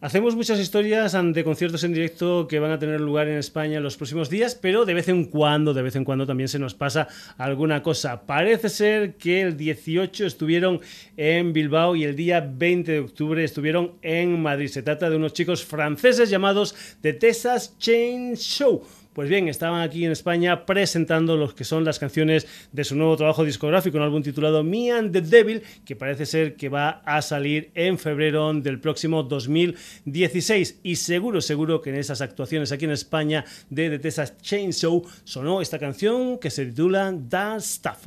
Hacemos 0.00 0.34
muchas 0.34 0.58
historias 0.58 1.12
de 1.12 1.44
conciertos 1.44 1.84
en 1.84 1.92
directo 1.92 2.48
que 2.48 2.58
van 2.58 2.70
a 2.70 2.78
tener 2.78 3.02
lugar 3.02 3.28
en 3.28 3.36
España 3.36 3.76
en 3.76 3.82
los 3.82 3.98
próximos 3.98 4.30
días, 4.30 4.54
pero 4.54 4.86
de 4.86 4.94
vez 4.94 5.08
en 5.08 5.26
cuando, 5.26 5.74
de 5.74 5.82
vez 5.82 5.94
en 5.94 6.06
cuando 6.06 6.26
también 6.26 6.48
se 6.48 6.58
nos 6.58 6.72
pasa 6.72 7.06
alguna 7.36 7.82
cosa. 7.82 8.22
Parece 8.22 8.70
ser 8.70 9.16
que 9.16 9.42
el 9.42 9.58
18 9.58 10.24
estuvieron 10.24 10.80
en 11.18 11.52
Bilbao 11.52 11.94
y 11.96 12.04
el 12.04 12.16
día 12.16 12.40
20 12.40 12.92
de 12.92 13.00
octubre 13.00 13.44
estuvieron 13.44 13.92
en 14.00 14.40
Madrid. 14.40 14.68
Se 14.68 14.82
trata 14.82 15.10
de 15.10 15.16
unos 15.16 15.34
chicos 15.34 15.62
franceses 15.62 16.30
llamados 16.30 16.74
The 17.02 17.12
Texas 17.12 17.76
Chain 17.78 18.36
Show 18.36 18.82
pues 19.12 19.28
bien, 19.28 19.48
estaban 19.48 19.82
aquí 19.82 20.04
en 20.04 20.12
España 20.12 20.64
presentando 20.64 21.36
lo 21.36 21.54
que 21.54 21.64
son 21.64 21.84
las 21.84 21.98
canciones 21.98 22.46
de 22.72 22.84
su 22.84 22.96
nuevo 22.96 23.16
trabajo 23.16 23.44
discográfico, 23.44 23.98
un 23.98 24.04
álbum 24.04 24.22
titulado 24.22 24.64
Me 24.64 24.90
and 24.90 25.12
the 25.12 25.20
Devil, 25.20 25.62
que 25.84 25.96
parece 25.96 26.26
ser 26.26 26.56
que 26.56 26.68
va 26.68 27.02
a 27.04 27.20
salir 27.22 27.70
en 27.74 27.98
febrero 27.98 28.52
del 28.54 28.80
próximo 28.80 29.22
2016. 29.22 30.80
Y 30.82 30.96
seguro, 30.96 31.40
seguro 31.40 31.80
que 31.80 31.90
en 31.90 31.96
esas 31.96 32.20
actuaciones 32.20 32.72
aquí 32.72 32.84
en 32.84 32.92
España 32.92 33.44
de 33.70 33.90
The 33.90 33.98
Texas 33.98 34.38
Chainsaw 34.38 35.02
sonó 35.24 35.60
esta 35.60 35.78
canción 35.78 36.38
que 36.38 36.50
se 36.50 36.66
titula 36.66 37.14
That 37.28 37.60
Stuff. 37.60 38.06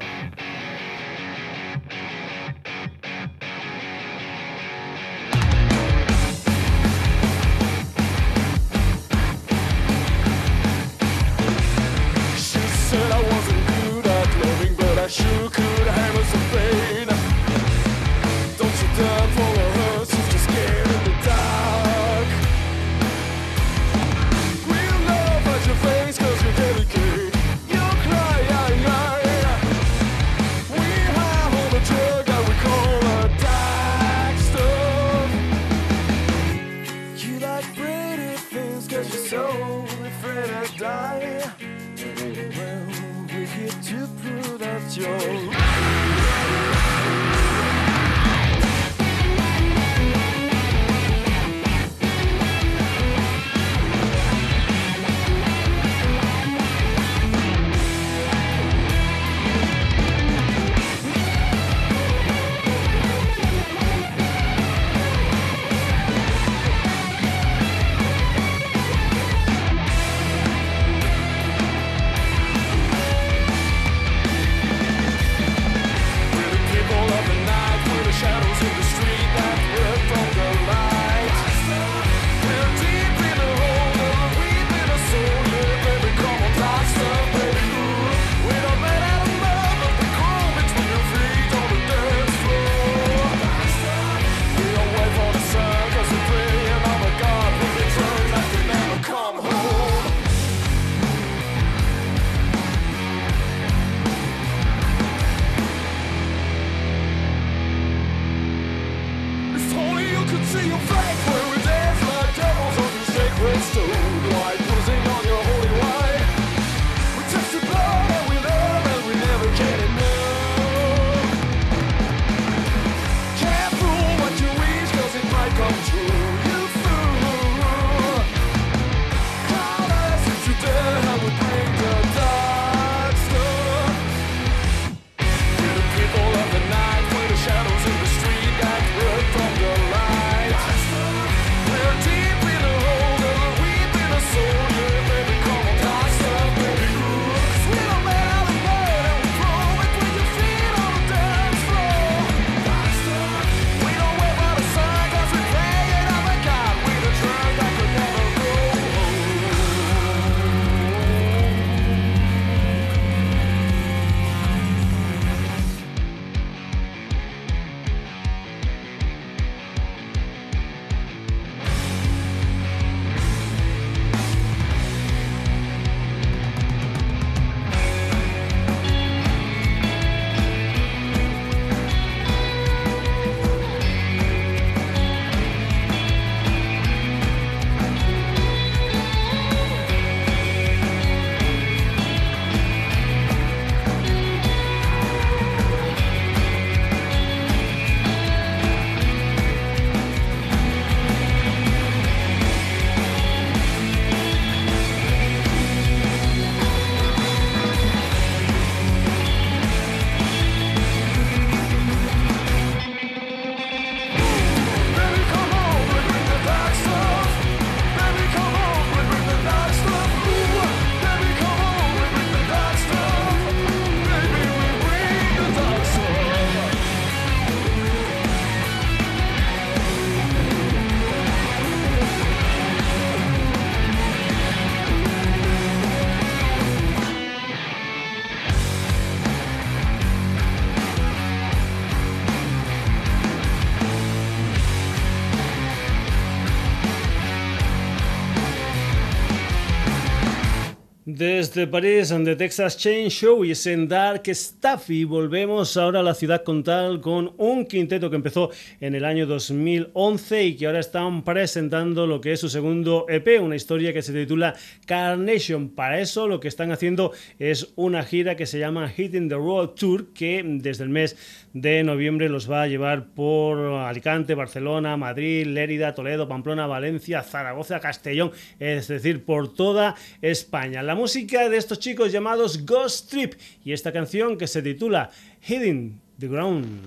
Desde 251.56 251.72
París, 251.72 252.10
de 252.10 252.36
Texas 252.36 252.78
Chain 252.78 253.10
Show 253.10 253.46
y 253.46 253.52
es 253.52 253.66
en 253.66 253.88
Dark 253.88 254.24
Stuff. 254.28 254.90
Y 254.90 255.06
volvemos 255.06 255.78
ahora 255.78 256.02
a 256.02 256.04
la 256.04 256.14
ciudad 256.14 256.44
tal 256.66 257.00
con 257.00 257.34
un 257.38 257.66
quinteto 257.66 258.10
que 258.10 258.18
empezó 258.18 258.52
en 258.82 258.94
el 258.94 259.06
año 259.06 259.26
2011 259.26 260.44
y 260.44 260.58
que 260.58 260.66
ahora 260.66 260.82
están 260.82 261.24
presentando 261.24 262.08
lo 262.08 262.20
que 262.20 262.34
es 262.34 262.42
su 262.42 262.50
segundo 262.50 263.06
EP, 263.08 263.42
una 263.42 263.56
historia 263.56 263.94
que 263.94 264.02
se 264.02 264.12
titula 264.12 264.54
Carnation. 264.86 265.70
Para 265.70 266.02
eso 266.02 266.28
lo 266.28 266.42
que 266.42 266.50
están 266.50 266.74
haciendo 266.74 267.14
es 267.40 267.72
una 267.78 268.04
gira 268.04 268.36
que 268.36 268.48
se 268.48 268.60
llama 268.60 268.92
Hitting 268.92 269.30
the 269.30 269.36
Road 269.36 269.70
Tour, 269.70 270.08
que 270.14 270.44
desde 270.46 270.84
el 270.84 270.90
mes 270.90 271.16
de 271.54 271.86
noviembre 271.86 272.28
los 272.28 272.52
va 272.52 272.64
a 272.64 272.68
llevar 272.68 273.14
por 273.14 273.60
Alicante, 273.60 274.36
Barcelona, 274.36 274.98
Madrid, 274.98 275.48
Lérida, 275.48 275.96
Toledo, 275.96 276.28
Pamplona, 276.28 276.68
Valencia, 276.68 277.22
Zaragoza, 277.24 277.80
Castellón, 277.80 278.34
es 278.60 278.90
decir, 278.90 279.24
por 279.24 279.54
toda 279.54 279.96
España. 280.22 280.84
La 280.84 280.96
música 280.96 281.45
de 281.50 281.58
estos 281.58 281.80
chicos 281.80 282.12
llamados 282.12 282.66
Ghost 282.66 283.10
Trip 283.10 283.34
y 283.64 283.74
esta 283.74 283.92
canción 283.92 284.38
que 284.38 284.48
se 284.48 284.62
titula 284.62 285.12
Hidden 285.48 286.02
the 286.20 286.28
Ground. 286.28 286.82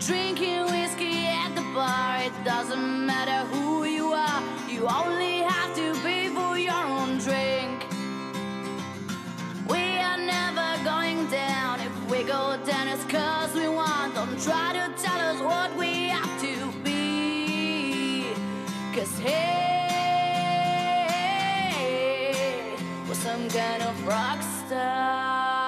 Drinking 0.00 0.64
whiskey 0.66 1.26
at 1.26 1.54
the 1.54 1.62
bar, 1.74 2.22
it 2.22 2.32
doesn't 2.44 3.06
matter 3.06 3.46
who 3.52 3.84
you 3.84 4.12
are, 4.12 4.42
you 4.68 4.86
only 4.88 5.38
have 5.42 5.74
to 5.76 5.94
pay 6.02 6.28
for 6.28 6.58
your 6.58 6.74
own 6.74 7.18
drink. 7.18 7.71
We 9.72 9.84
are 10.08 10.18
never 10.18 10.84
going 10.84 11.30
down 11.30 11.80
if 11.80 12.10
we 12.10 12.22
go 12.24 12.58
down, 12.66 12.88
it's 12.88 13.04
cause 13.04 13.54
we 13.54 13.68
want. 13.68 14.14
Don't 14.14 14.38
try 14.42 14.72
to 14.74 14.92
tell 15.02 15.20
us 15.30 15.40
what 15.40 15.74
we 15.76 16.08
have 16.08 16.40
to 16.42 16.54
be. 16.84 18.26
Cause 18.94 19.18
hey, 19.20 19.56
we're 23.08 23.14
some 23.14 23.48
kind 23.48 23.82
of 23.82 24.06
rock 24.06 24.42
star. 24.66 25.61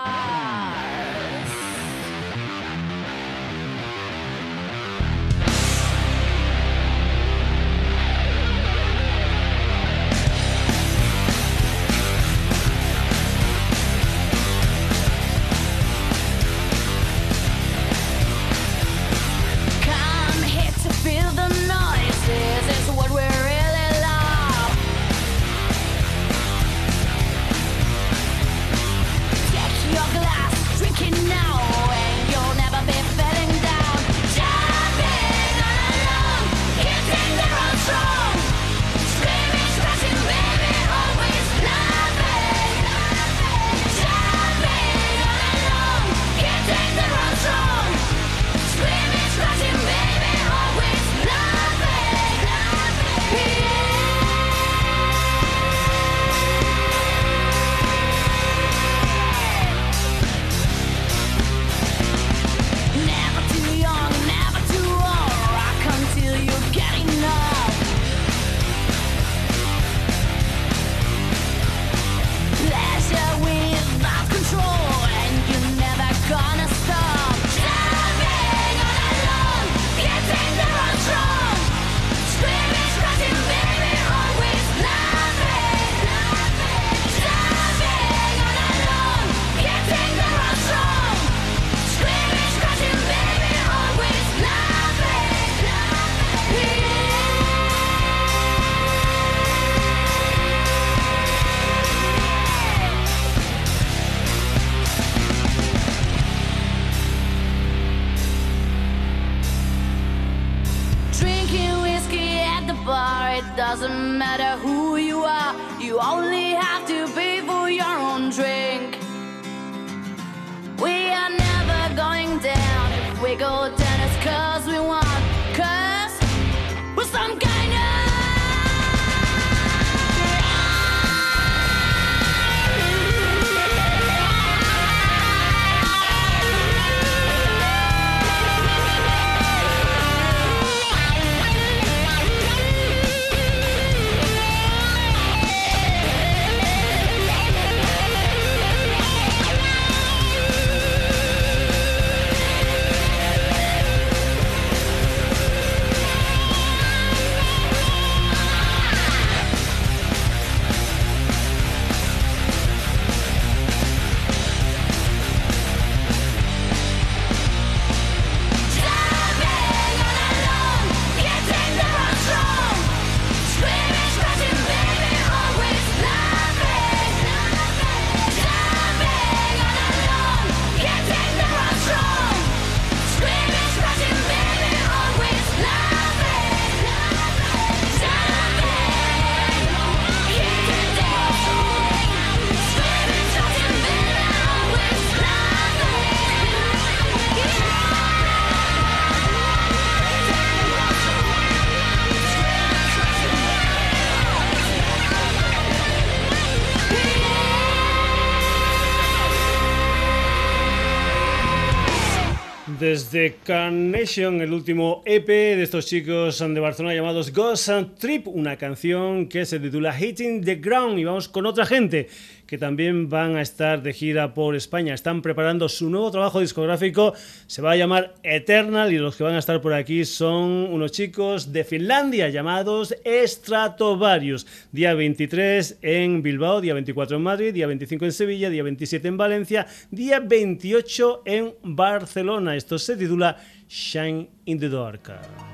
Desde 213.15 213.37
Carnation, 213.45 214.41
el 214.41 214.53
último 214.53 215.01
EP 215.05 215.29
de 215.29 215.62
estos 215.62 215.87
chicos 215.87 216.41
de 216.41 216.59
Barcelona 216.59 216.97
llamados 216.97 217.33
Ghost 217.33 217.69
and 217.69 217.97
Trip, 217.97 218.27
una 218.27 218.57
canción 218.57 219.29
que 219.29 219.47
se 219.47 219.61
titula 219.61 219.97
Hitting 219.97 220.45
the 220.45 220.57
Ground. 220.57 220.99
Y 220.99 221.05
vamos 221.05 221.29
con 221.29 221.47
otra 221.47 221.65
gente 221.65 222.09
que 222.47 222.59
también 222.59 223.09
van 223.09 223.37
a 223.37 223.43
estar 223.43 223.83
de 223.83 223.93
gira 223.93 224.35
por 224.35 224.55
España. 224.55 224.95
Están 224.95 225.23
preparando 225.23 225.69
su 225.69 225.91
nuevo 225.91 226.11
trabajo 226.11 226.41
discográfico, 226.41 227.15
se 227.47 227.63
va 227.63 227.73
a 227.73 227.77
llamar 227.77 228.15
Eternal 228.23 228.93
y 228.93 228.99
los 228.99 229.17
que 229.17 229.25
van 229.25 229.35
a 229.35 229.39
estar 229.39 229.61
por 229.61 229.73
aquí 229.73 230.05
son 230.05 230.69
unos 230.73 230.93
chicos 230.93 231.53
de 231.53 231.65
Finlandia 231.65 232.29
llamados 232.29 232.95
Stratovarius. 233.05 234.47
Día 234.73 234.95
23 234.95 235.79
en 235.83 236.23
Bilbao, 236.23 236.61
día 236.61 236.75
24 236.75 237.17
en 237.17 237.23
Madrid, 237.23 237.55
día 237.55 237.67
25 237.67 238.05
en 238.05 238.13
Sevilla, 238.13 238.51
día 238.51 238.63
27 238.63 239.09
en 239.09 239.17
Valencia, 239.17 239.67
día 239.91 240.21
28 240.21 241.23
en 241.25 241.55
Barcelona. 241.63 242.57
Esto 242.57 242.79
se 242.79 242.97
titula 242.97 243.37
Shine 243.69 244.29
in 244.45 244.59
the 244.59 244.69
Dark. 244.69 245.54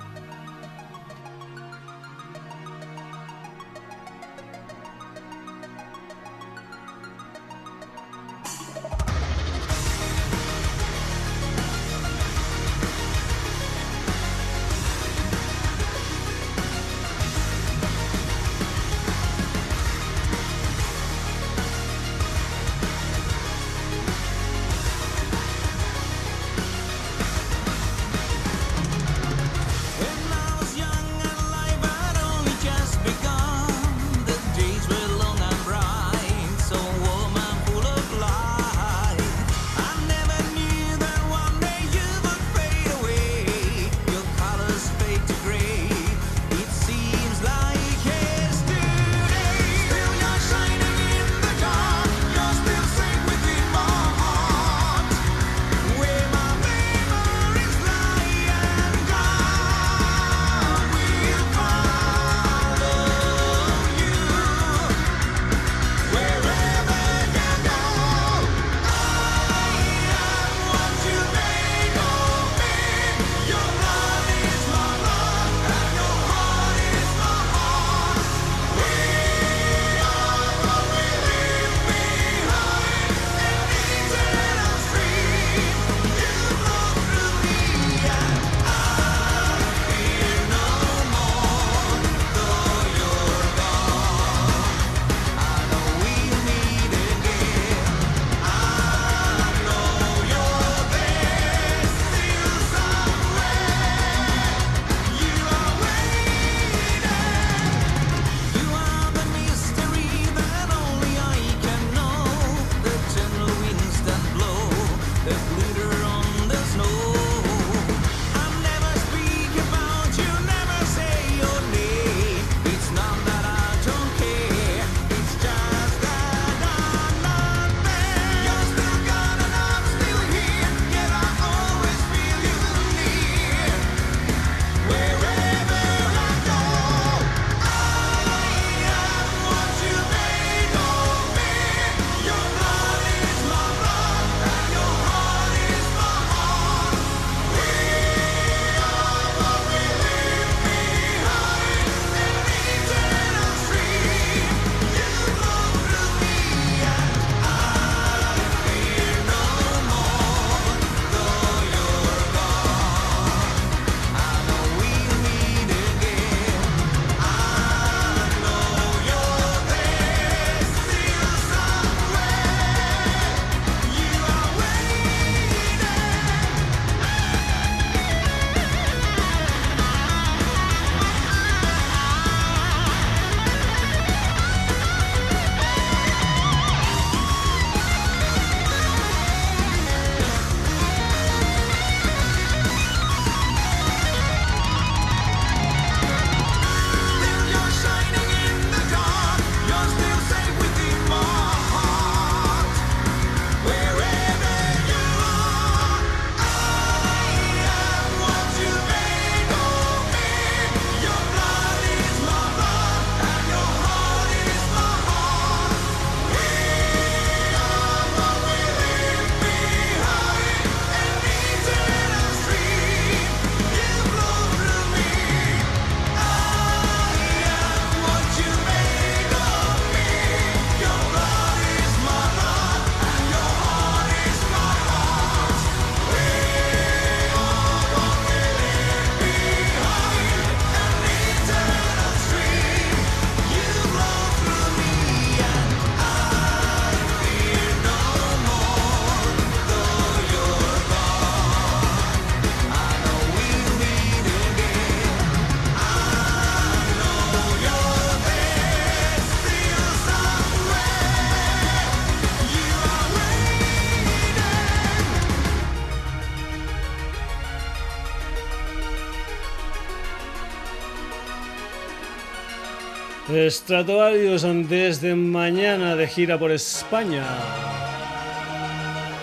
Stratovarius 273.49 274.45
desde 274.68 275.14
mañana 275.14 275.97
de 275.97 276.07
gira 276.07 276.38
por 276.38 276.51
España. 276.51 277.24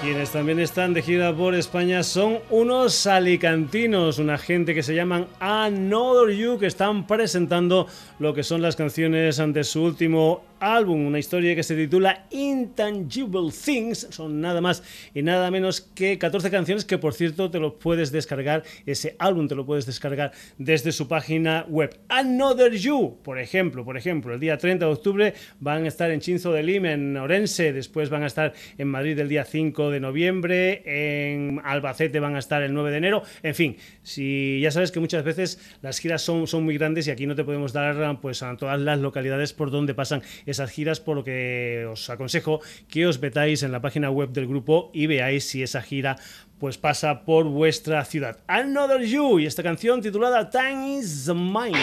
Quienes 0.02 0.32
también 0.32 0.60
están 0.60 0.94
de 0.94 1.02
gira 1.02 1.36
por 1.36 1.54
España 1.54 2.04
son 2.04 2.40
unos 2.50 3.06
alicantinos, 3.08 4.20
una 4.20 4.38
gente 4.38 4.74
que 4.74 4.84
se 4.84 4.96
llaman 4.96 5.28
Another 5.40 6.34
You, 6.34 6.58
que 6.58 6.68
están 6.68 7.06
presentando 7.06 7.88
lo 8.20 8.34
que 8.34 8.44
son 8.44 8.62
las 8.62 8.76
canciones 8.76 9.40
ante 9.40 9.64
su 9.64 9.84
último 9.84 10.44
álbum, 10.60 11.06
una 11.06 11.20
historia 11.20 11.56
que 11.56 11.64
se 11.64 11.76
titula 11.76 12.28
Intangible 12.32 13.52
Things. 13.52 14.08
Son 14.10 14.42
nada 14.42 14.62
más 14.62 14.84
y 15.14 15.22
nada 15.22 15.52
menos 15.52 15.82
que 15.82 16.18
14 16.18 16.50
canciones 16.52 16.86
que 16.86 16.98
por 16.98 17.14
cierto 17.14 17.50
te 17.52 17.60
lo 17.60 17.80
puedes 17.80 18.12
descargar, 18.12 18.64
ese 18.86 19.16
álbum 19.20 19.48
te 19.48 19.56
lo 19.56 19.66
puedes 19.66 19.86
descargar 19.86 20.32
desde 20.58 20.92
su 20.92 21.08
página 21.08 21.66
web. 21.68 22.00
Another 22.10 22.74
You, 22.74 23.18
por 23.24 23.40
ejemplo, 23.40 23.84
por 23.86 23.98
ejemplo, 23.98 24.34
el 24.34 24.40
día 24.40 24.58
30 24.58 24.86
de 24.86 24.92
octubre 24.92 25.34
van 25.60 25.86
a 25.86 25.88
estar 25.88 26.12
en 26.12 26.20
Chinzo 26.20 26.52
de 26.52 26.64
Lim, 26.64 26.86
en 26.86 27.18
Orense, 27.18 27.74
después 27.74 28.10
van 28.10 28.24
a 28.24 28.28
estar 28.28 28.54
en 28.78 28.88
Madrid 28.88 29.18
el 29.20 29.30
día 29.30 29.44
5 29.44 29.92
de 29.92 30.00
noviembre, 30.00 30.84
en 30.86 31.62
Albacete 31.64 32.20
van 32.20 32.36
a 32.36 32.40
estar 32.40 32.62
el 32.64 32.74
9 32.74 32.92
de 32.92 32.98
enero, 32.98 33.24
en 33.44 33.56
fin, 33.56 33.78
si 34.04 34.60
ya 34.62 34.72
sabes 34.72 34.92
que 34.92 35.00
muchas 35.00 35.24
veces 35.24 35.60
las 35.82 36.00
giras 36.00 36.22
son, 36.22 36.48
son 36.48 36.64
muy 36.64 36.78
grandes 36.78 37.08
y 37.08 37.12
aquí 37.12 37.26
no 37.26 37.36
te 37.36 37.44
podemos 37.44 37.74
dar 37.74 38.20
pues 38.22 38.44
a 38.44 38.56
todas 38.58 38.80
las 38.80 39.00
localidades 39.00 39.54
por 39.54 39.72
donde 39.72 39.94
pasan 39.94 40.22
esas 40.48 40.72
giras, 40.72 41.00
por 41.00 41.18
lo 41.18 41.24
que 41.24 41.86
os 41.92 42.10
aconsejo 42.10 42.62
que 42.90 43.06
os 43.06 43.22
metáis 43.22 43.62
en 43.62 43.72
la 43.72 43.82
página 43.82 44.10
web 44.10 44.32
del 44.32 44.48
grupo 44.48 44.90
y 44.94 45.06
veáis 45.06 45.48
si 45.48 45.62
esa 45.62 45.82
gira 45.82 46.16
pues 46.58 46.78
pasa 46.80 47.24
por 47.24 47.46
vuestra 47.46 48.04
ciudad. 48.06 48.40
Another 48.48 49.02
You 49.02 49.40
y 49.40 49.46
esta 49.46 49.62
canción 49.62 50.02
titulada 50.02 50.50
Time 50.50 50.98
is 50.98 51.28
Mine. 51.28 51.78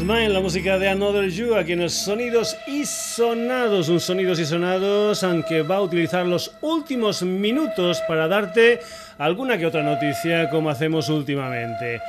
Is 0.00 0.04
la 0.34 0.40
música 0.40 0.78
de 0.78 0.88
Another 0.88 1.28
You, 1.28 1.54
aquí 1.54 1.72
en 1.72 1.80
los 1.80 1.92
sonidos 1.92 2.56
y 2.66 2.84
sonados, 2.84 3.88
un 3.88 4.00
sonidos 4.00 4.40
y 4.40 4.44
sonados, 4.44 5.22
aunque 5.22 5.62
va 5.62 5.76
a 5.76 5.80
utilizar 5.82 6.26
los 6.26 6.52
últimos 6.60 7.22
minutos 7.22 8.02
para 8.08 8.26
darte 8.26 8.80
alguna 9.18 9.56
que 9.56 9.66
otra 9.66 9.82
noticia 9.82 10.50
como 10.50 10.70
hacemos 10.70 11.08
últimamente. 11.08 12.00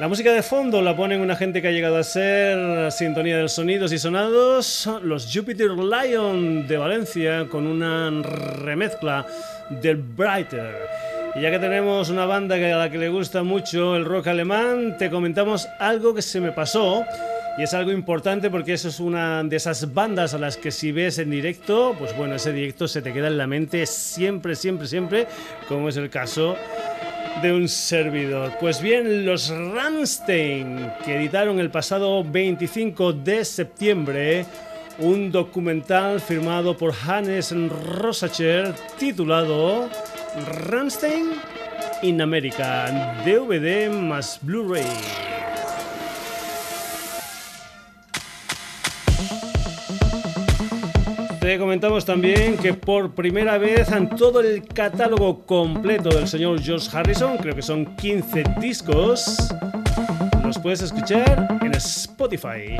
La 0.00 0.08
música 0.08 0.32
de 0.32 0.42
fondo 0.42 0.82
la 0.82 0.96
ponen 0.96 1.20
una 1.20 1.36
gente 1.36 1.62
que 1.62 1.68
ha 1.68 1.72
llegado 1.72 1.96
a 1.98 2.02
ser 2.02 2.90
sintonía 2.90 3.36
de 3.36 3.42
los 3.42 3.52
sonidos 3.52 3.92
y 3.92 3.98
sonados, 3.98 4.88
los 5.02 5.32
Jupiter 5.32 5.70
Lion 5.70 6.66
de 6.66 6.76
Valencia, 6.76 7.46
con 7.48 7.66
una 7.66 8.10
remezcla 8.22 9.26
del 9.70 9.96
Brighter. 9.96 11.11
Y 11.34 11.40
ya 11.40 11.50
que 11.50 11.58
tenemos 11.58 12.10
una 12.10 12.26
banda 12.26 12.56
a 12.56 12.76
la 12.76 12.90
que 12.90 12.98
le 12.98 13.08
gusta 13.08 13.42
mucho 13.42 13.96
el 13.96 14.04
rock 14.04 14.26
alemán, 14.26 14.96
te 14.98 15.08
comentamos 15.08 15.66
algo 15.78 16.14
que 16.14 16.20
se 16.20 16.40
me 16.40 16.52
pasó. 16.52 17.04
Y 17.56 17.62
es 17.62 17.72
algo 17.72 17.90
importante 17.90 18.50
porque 18.50 18.74
eso 18.74 18.88
es 18.88 19.00
una 19.00 19.42
de 19.42 19.56
esas 19.56 19.94
bandas 19.94 20.34
a 20.34 20.38
las 20.38 20.58
que 20.58 20.70
si 20.70 20.92
ves 20.92 21.18
en 21.18 21.30
directo, 21.30 21.94
pues 21.98 22.14
bueno, 22.16 22.34
ese 22.34 22.52
directo 22.52 22.86
se 22.86 23.00
te 23.00 23.12
queda 23.12 23.28
en 23.28 23.38
la 23.38 23.46
mente 23.46 23.86
siempre, 23.86 24.54
siempre, 24.54 24.86
siempre, 24.86 25.26
como 25.68 25.88
es 25.88 25.96
el 25.96 26.10
caso 26.10 26.56
de 27.40 27.52
un 27.52 27.66
servidor. 27.68 28.52
Pues 28.60 28.82
bien, 28.82 29.24
los 29.24 29.48
Rammstein, 29.48 30.92
que 31.04 31.16
editaron 31.16 31.60
el 31.60 31.70
pasado 31.70 32.24
25 32.24 33.14
de 33.14 33.44
septiembre 33.44 34.46
un 34.98 35.32
documental 35.32 36.20
firmado 36.20 36.76
por 36.76 36.92
Hannes 37.06 37.54
Rosacher 37.96 38.74
titulado 38.98 39.88
Ramstein 40.34 41.32
in 42.02 42.20
America, 42.22 43.14
DVD 43.24 43.90
más 43.90 44.38
Blu-ray. 44.42 44.86
Te 51.40 51.58
comentamos 51.58 52.04
también 52.04 52.56
que 52.56 52.72
por 52.72 53.14
primera 53.14 53.58
vez 53.58 53.90
en 53.90 54.08
todo 54.08 54.40
el 54.40 54.64
catálogo 54.64 55.44
completo 55.44 56.08
del 56.08 56.26
señor 56.26 56.62
George 56.62 56.88
Harrison, 56.96 57.36
creo 57.36 57.54
que 57.54 57.62
son 57.62 57.96
15 57.96 58.44
discos, 58.60 59.52
los 60.44 60.58
puedes 60.58 60.82
escuchar 60.82 61.58
en 61.60 61.74
Spotify. 61.74 62.78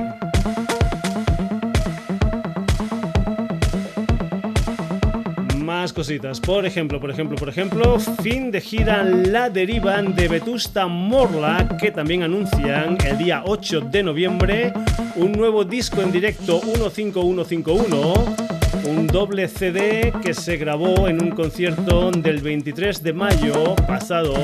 Cositas. 5.90 6.38
Por 6.38 6.66
ejemplo, 6.66 7.00
por 7.00 7.10
ejemplo, 7.10 7.36
por 7.36 7.48
ejemplo, 7.48 7.98
fin 7.98 8.50
de 8.50 8.60
gira 8.60 9.02
La 9.02 9.48
Deriva 9.48 10.02
de 10.02 10.28
Vetusta 10.28 10.86
Morla, 10.86 11.78
que 11.80 11.90
también 11.90 12.22
anuncian 12.22 12.98
el 13.06 13.16
día 13.16 13.42
8 13.46 13.80
de 13.80 14.02
noviembre 14.02 14.74
un 15.16 15.32
nuevo 15.32 15.64
disco 15.64 16.02
en 16.02 16.12
directo 16.12 16.60
15151 16.60 18.52
un 18.84 19.06
doble 19.06 19.48
CD 19.48 20.12
que 20.22 20.34
se 20.34 20.56
grabó 20.56 21.08
en 21.08 21.22
un 21.22 21.30
concierto 21.30 22.10
del 22.10 22.40
23 22.40 23.02
de 23.02 23.12
mayo 23.12 23.76
pasado 23.86 24.34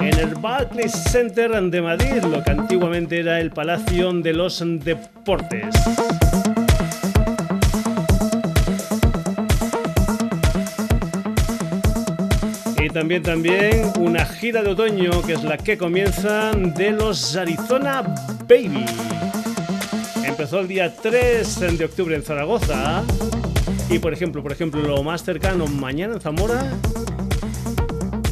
en 0.00 0.18
el 0.18 0.34
Barclays 0.34 0.92
Center 0.92 1.50
de 1.62 1.82
Madrid, 1.82 2.22
lo 2.22 2.42
que 2.42 2.50
antiguamente 2.50 3.20
era 3.20 3.40
el 3.40 3.50
Palacio 3.50 4.12
de 4.12 4.32
los 4.32 4.62
Deportes. 4.64 5.74
También, 12.96 13.22
también 13.22 13.92
una 13.98 14.24
gira 14.24 14.62
de 14.62 14.70
otoño 14.70 15.20
que 15.20 15.34
es 15.34 15.44
la 15.44 15.58
que 15.58 15.76
comienza 15.76 16.52
de 16.52 16.92
los 16.92 17.36
Arizona 17.36 18.00
Baby. 18.48 18.86
Empezó 20.24 20.60
el 20.60 20.68
día 20.68 20.90
3 20.90 21.76
de 21.76 21.84
octubre 21.84 22.16
en 22.16 22.22
Zaragoza 22.22 23.04
y 23.90 23.98
por 23.98 24.14
ejemplo, 24.14 24.42
por 24.42 24.52
ejemplo, 24.52 24.80
lo 24.80 25.02
más 25.02 25.22
cercano 25.22 25.66
mañana 25.66 26.14
en 26.14 26.20
Zamora 26.22 26.72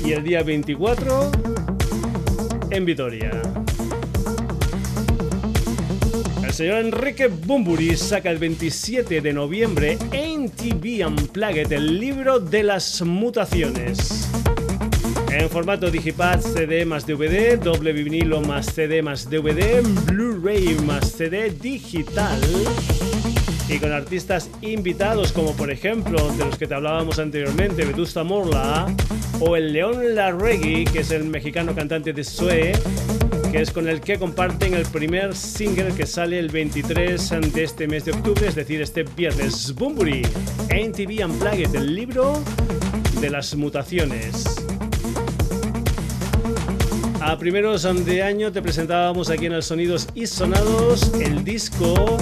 y 0.03 0.13
el 0.13 0.25
día 0.25 0.43
24 0.43 1.31
en 2.71 2.85
Vitoria. 2.87 3.64
Señor 6.55 6.85
Enrique 6.85 7.27
Bumburi 7.27 7.97
saca 7.97 8.31
el 8.31 8.39
27 8.39 9.21
de 9.21 9.33
noviembre 9.33 9.99
en 10.13 10.49
TV 10.49 11.05
Unplugged 11.05 11.73
el 11.73 11.99
libro 11.99 12.39
de 12.39 12.63
las 12.63 13.03
mutaciones. 13.03 14.31
En 15.33 15.51
formato 15.51 15.91
Digipad, 15.91 16.41
CD 16.41 16.85
más 16.85 17.09
DVD, 17.09 17.59
doble 17.59 17.93
vinilo 17.93 18.41
más 18.41 18.67
CD 18.67 19.03
más 19.03 19.29
DVD, 19.29 19.83
Blu-ray 20.07 20.77
más 20.87 21.11
CD 21.11 21.51
digital. 21.51 22.41
Y 23.69 23.81
con 23.81 23.91
artistas 23.91 24.49
invitados 24.63 25.33
como 25.33 25.57
por 25.57 25.73
ejemplo 25.73 26.31
de 26.35 26.45
los 26.45 26.57
que 26.57 26.69
te 26.69 26.75
hablábamos 26.77 27.19
anteriormente, 27.19 27.85
Vetusta 27.85 28.23
Morla 28.23 28.95
o 29.41 29.57
el 29.57 29.73
León 29.73 30.15
Larregui, 30.15 30.85
que 30.85 31.01
es 31.01 31.11
el 31.11 31.25
mexicano 31.25 31.75
cantante 31.75 32.13
de 32.13 32.23
Sue, 32.23 32.75
que 33.55 33.63
es 33.63 33.71
con 33.71 33.89
el 33.89 34.01
que 34.01 34.19
comparten 34.19 34.75
el 34.75 34.85
primer 34.87 35.33
single 35.37 35.95
que 35.95 36.07
sale 36.07 36.41
el 36.41 36.49
23 36.49 37.53
de 37.53 37.63
este 37.63 37.87
mes 37.87 38.05
de 38.05 38.11
octubre, 38.11 38.49
es 38.49 38.57
decir, 38.57 38.83
este 38.83 39.05
viernes. 39.05 39.73
Bumburi, 39.77 40.23
NTV 40.71 41.25
Unplugged, 41.25 41.73
el 41.73 41.95
libro 41.95 42.43
de 43.21 43.31
las 43.31 43.55
mutaciones. 43.55 44.57
A 47.21 47.39
primeros 47.39 47.85
de 48.05 48.25
año 48.25 48.51
te 48.51 48.61
presentábamos 48.61 49.31
aquí 49.31 49.47
en 49.47 49.53
el 49.53 49.63
Sonidos 49.63 50.09
y 50.17 50.27
Sonados 50.27 51.13
el 51.21 51.45
disco 51.45 52.17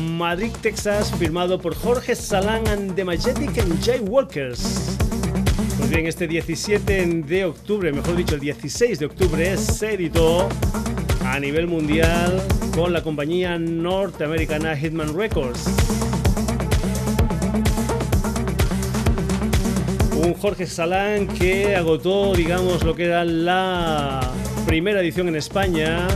Madrid, 0.00 0.50
Texas, 0.62 1.12
firmado 1.16 1.60
por 1.60 1.76
Jorge 1.76 2.16
Salán 2.16 2.66
and 2.66 2.96
the 2.96 3.04
Majestic 3.04 3.56
and 3.56 3.80
Jay 3.80 4.00
Walkers. 4.00 4.98
Bien, 5.92 6.06
este 6.06 6.26
17 6.26 7.06
de 7.26 7.44
octubre, 7.44 7.92
mejor 7.92 8.16
dicho, 8.16 8.34
el 8.34 8.40
16 8.40 8.98
de 8.98 9.04
octubre, 9.04 9.58
se 9.58 9.92
editó 9.92 10.48
a 11.22 11.38
nivel 11.38 11.66
mundial 11.66 12.42
con 12.74 12.94
la 12.94 13.02
compañía 13.02 13.58
norteamericana 13.58 14.74
Hitman 14.74 15.14
Records. 15.14 15.66
un 20.16 20.32
Jorge 20.32 20.66
Salán 20.66 21.26
que 21.26 21.76
agotó, 21.76 22.32
digamos, 22.34 22.84
lo 22.84 22.94
que 22.94 23.04
era 23.04 23.26
la 23.26 24.32
primera 24.66 25.02
edición 25.02 25.28
en 25.28 25.36
España 25.36 26.08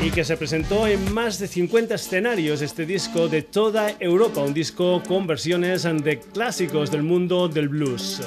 y 0.00 0.10
que 0.10 0.24
se 0.24 0.36
presentó 0.36 0.86
en 0.86 1.12
más 1.12 1.38
de 1.38 1.48
50 1.48 1.94
escenarios 1.94 2.62
este 2.62 2.86
disco 2.86 3.28
de 3.28 3.42
toda 3.42 3.94
Europa, 3.98 4.42
un 4.42 4.54
disco 4.54 5.02
con 5.06 5.26
versiones 5.26 5.82
de 5.82 6.20
clásicos 6.20 6.90
del 6.90 7.02
mundo 7.02 7.48
del 7.48 7.68
blues. 7.68 8.22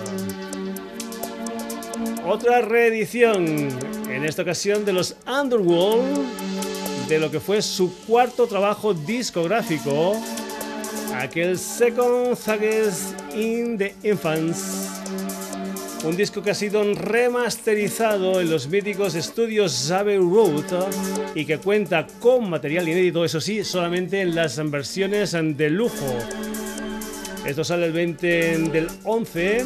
Otra 2.25 2.61
reedición, 2.61 3.45
en 4.09 4.25
esta 4.25 4.41
ocasión 4.41 4.83
de 4.83 4.93
los 4.93 5.15
Underworld, 5.25 6.25
de 7.07 7.19
lo 7.19 7.31
que 7.31 7.39
fue 7.39 7.61
su 7.61 7.93
cuarto 8.05 8.47
trabajo 8.47 8.93
discográfico 8.93 10.21
aquel 11.15 11.57
Second 11.57 12.35
Thugs 12.37 13.13
in 13.33 13.77
the 13.77 13.93
Infants. 14.03 14.89
Un 16.03 16.17
disco 16.17 16.41
que 16.41 16.51
ha 16.51 16.55
sido 16.55 16.83
remasterizado 16.93 18.41
en 18.41 18.49
los 18.49 18.67
míticos 18.67 19.13
estudios 19.13 19.91
Abbey 19.91 20.17
Road 20.17 20.91
y 21.35 21.45
que 21.45 21.59
cuenta 21.59 22.07
con 22.19 22.49
material 22.49 22.89
inédito, 22.89 23.23
eso 23.23 23.39
sí, 23.39 23.63
solamente 23.63 24.21
en 24.21 24.33
las 24.33 24.57
versiones 24.71 25.31
de 25.31 25.69
lujo. 25.69 26.17
Esto 27.45 27.63
sale 27.63 27.85
el 27.85 27.91
20 27.91 28.57
del 28.69 28.87
11 29.03 29.65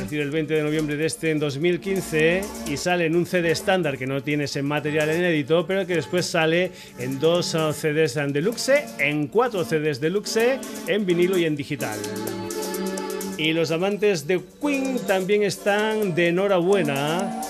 es 0.00 0.04
decir, 0.04 0.20
el 0.20 0.30
20 0.30 0.54
de 0.54 0.62
noviembre 0.62 0.96
de 0.96 1.04
este 1.04 1.30
en 1.30 1.38
2015, 1.38 2.42
y 2.68 2.76
sale 2.76 3.06
en 3.06 3.16
un 3.16 3.26
CD 3.26 3.50
estándar 3.50 3.98
que 3.98 4.06
no 4.06 4.22
tiene 4.22 4.44
ese 4.44 4.62
material 4.62 5.14
inédito, 5.14 5.66
pero 5.66 5.86
que 5.86 5.94
después 5.94 6.24
sale 6.24 6.72
en 6.98 7.20
dos 7.20 7.54
uh, 7.54 7.72
CDs 7.72 8.14
deluxe, 8.32 8.86
en 8.98 9.26
cuatro 9.26 9.62
CDs 9.62 10.00
deluxe, 10.00 10.58
en 10.86 11.04
vinilo 11.04 11.36
y 11.36 11.44
en 11.44 11.54
digital. 11.54 11.98
Y 13.40 13.54
los 13.54 13.70
amantes 13.70 14.26
de 14.26 14.38
Queen 14.60 14.98
también 15.06 15.42
están 15.42 16.14
de 16.14 16.28
enhorabuena 16.28 17.40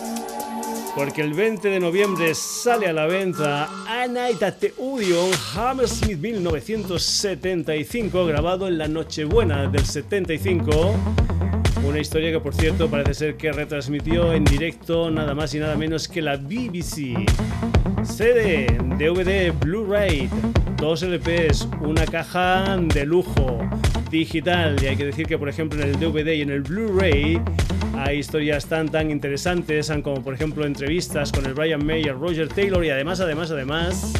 porque 0.94 1.22
el 1.22 1.34
20 1.34 1.68
de 1.68 1.80
noviembre 1.80 2.32
sale 2.36 2.86
a 2.86 2.92
la 2.92 3.06
venta 3.06 3.68
A 3.88 4.06
Night 4.06 4.40
at 4.40 4.54
the 4.60 4.72
Odeon 4.78 5.32
Hammersmith 5.52 6.16
1975, 6.16 8.24
grabado 8.24 8.68
en 8.68 8.78
la 8.78 8.86
Nochebuena 8.86 9.66
del 9.66 9.84
75 9.84 10.94
una 11.84 11.98
historia 11.98 12.30
que, 12.30 12.38
por 12.38 12.54
cierto, 12.54 12.88
parece 12.88 13.14
ser 13.14 13.36
que 13.36 13.50
retransmitió 13.50 14.32
en 14.32 14.44
directo 14.44 15.10
nada 15.10 15.34
más 15.34 15.52
y 15.54 15.58
nada 15.58 15.76
menos 15.76 16.06
que 16.06 16.22
la 16.22 16.36
BBC. 16.36 17.16
CD, 18.04 18.68
DVD, 18.96 19.52
Blu-ray, 19.58 20.30
dos 20.76 21.02
LPs, 21.02 21.66
una 21.80 22.06
caja 22.06 22.76
de 22.76 23.04
lujo 23.04 23.58
digital. 24.10 24.76
Y 24.82 24.86
hay 24.86 24.96
que 24.96 25.06
decir 25.06 25.26
que, 25.26 25.38
por 25.38 25.48
ejemplo, 25.48 25.82
en 25.82 25.88
el 25.88 25.98
DVD 25.98 26.32
y 26.34 26.42
en 26.42 26.50
el 26.50 26.62
Blu-ray 26.62 27.40
Hay 27.96 28.18
historias 28.18 28.66
tan 28.66 28.88
tan 28.88 29.10
interesantes 29.10 29.92
como 30.02 30.22
por 30.22 30.34
ejemplo 30.34 30.64
entrevistas 30.64 31.32
con 31.32 31.44
el 31.46 31.54
Brian 31.54 31.84
May, 31.84 32.04
Roger 32.04 32.48
Taylor 32.48 32.84
y 32.84 32.90
además, 32.90 33.20
además, 33.20 33.50
además 33.50 34.12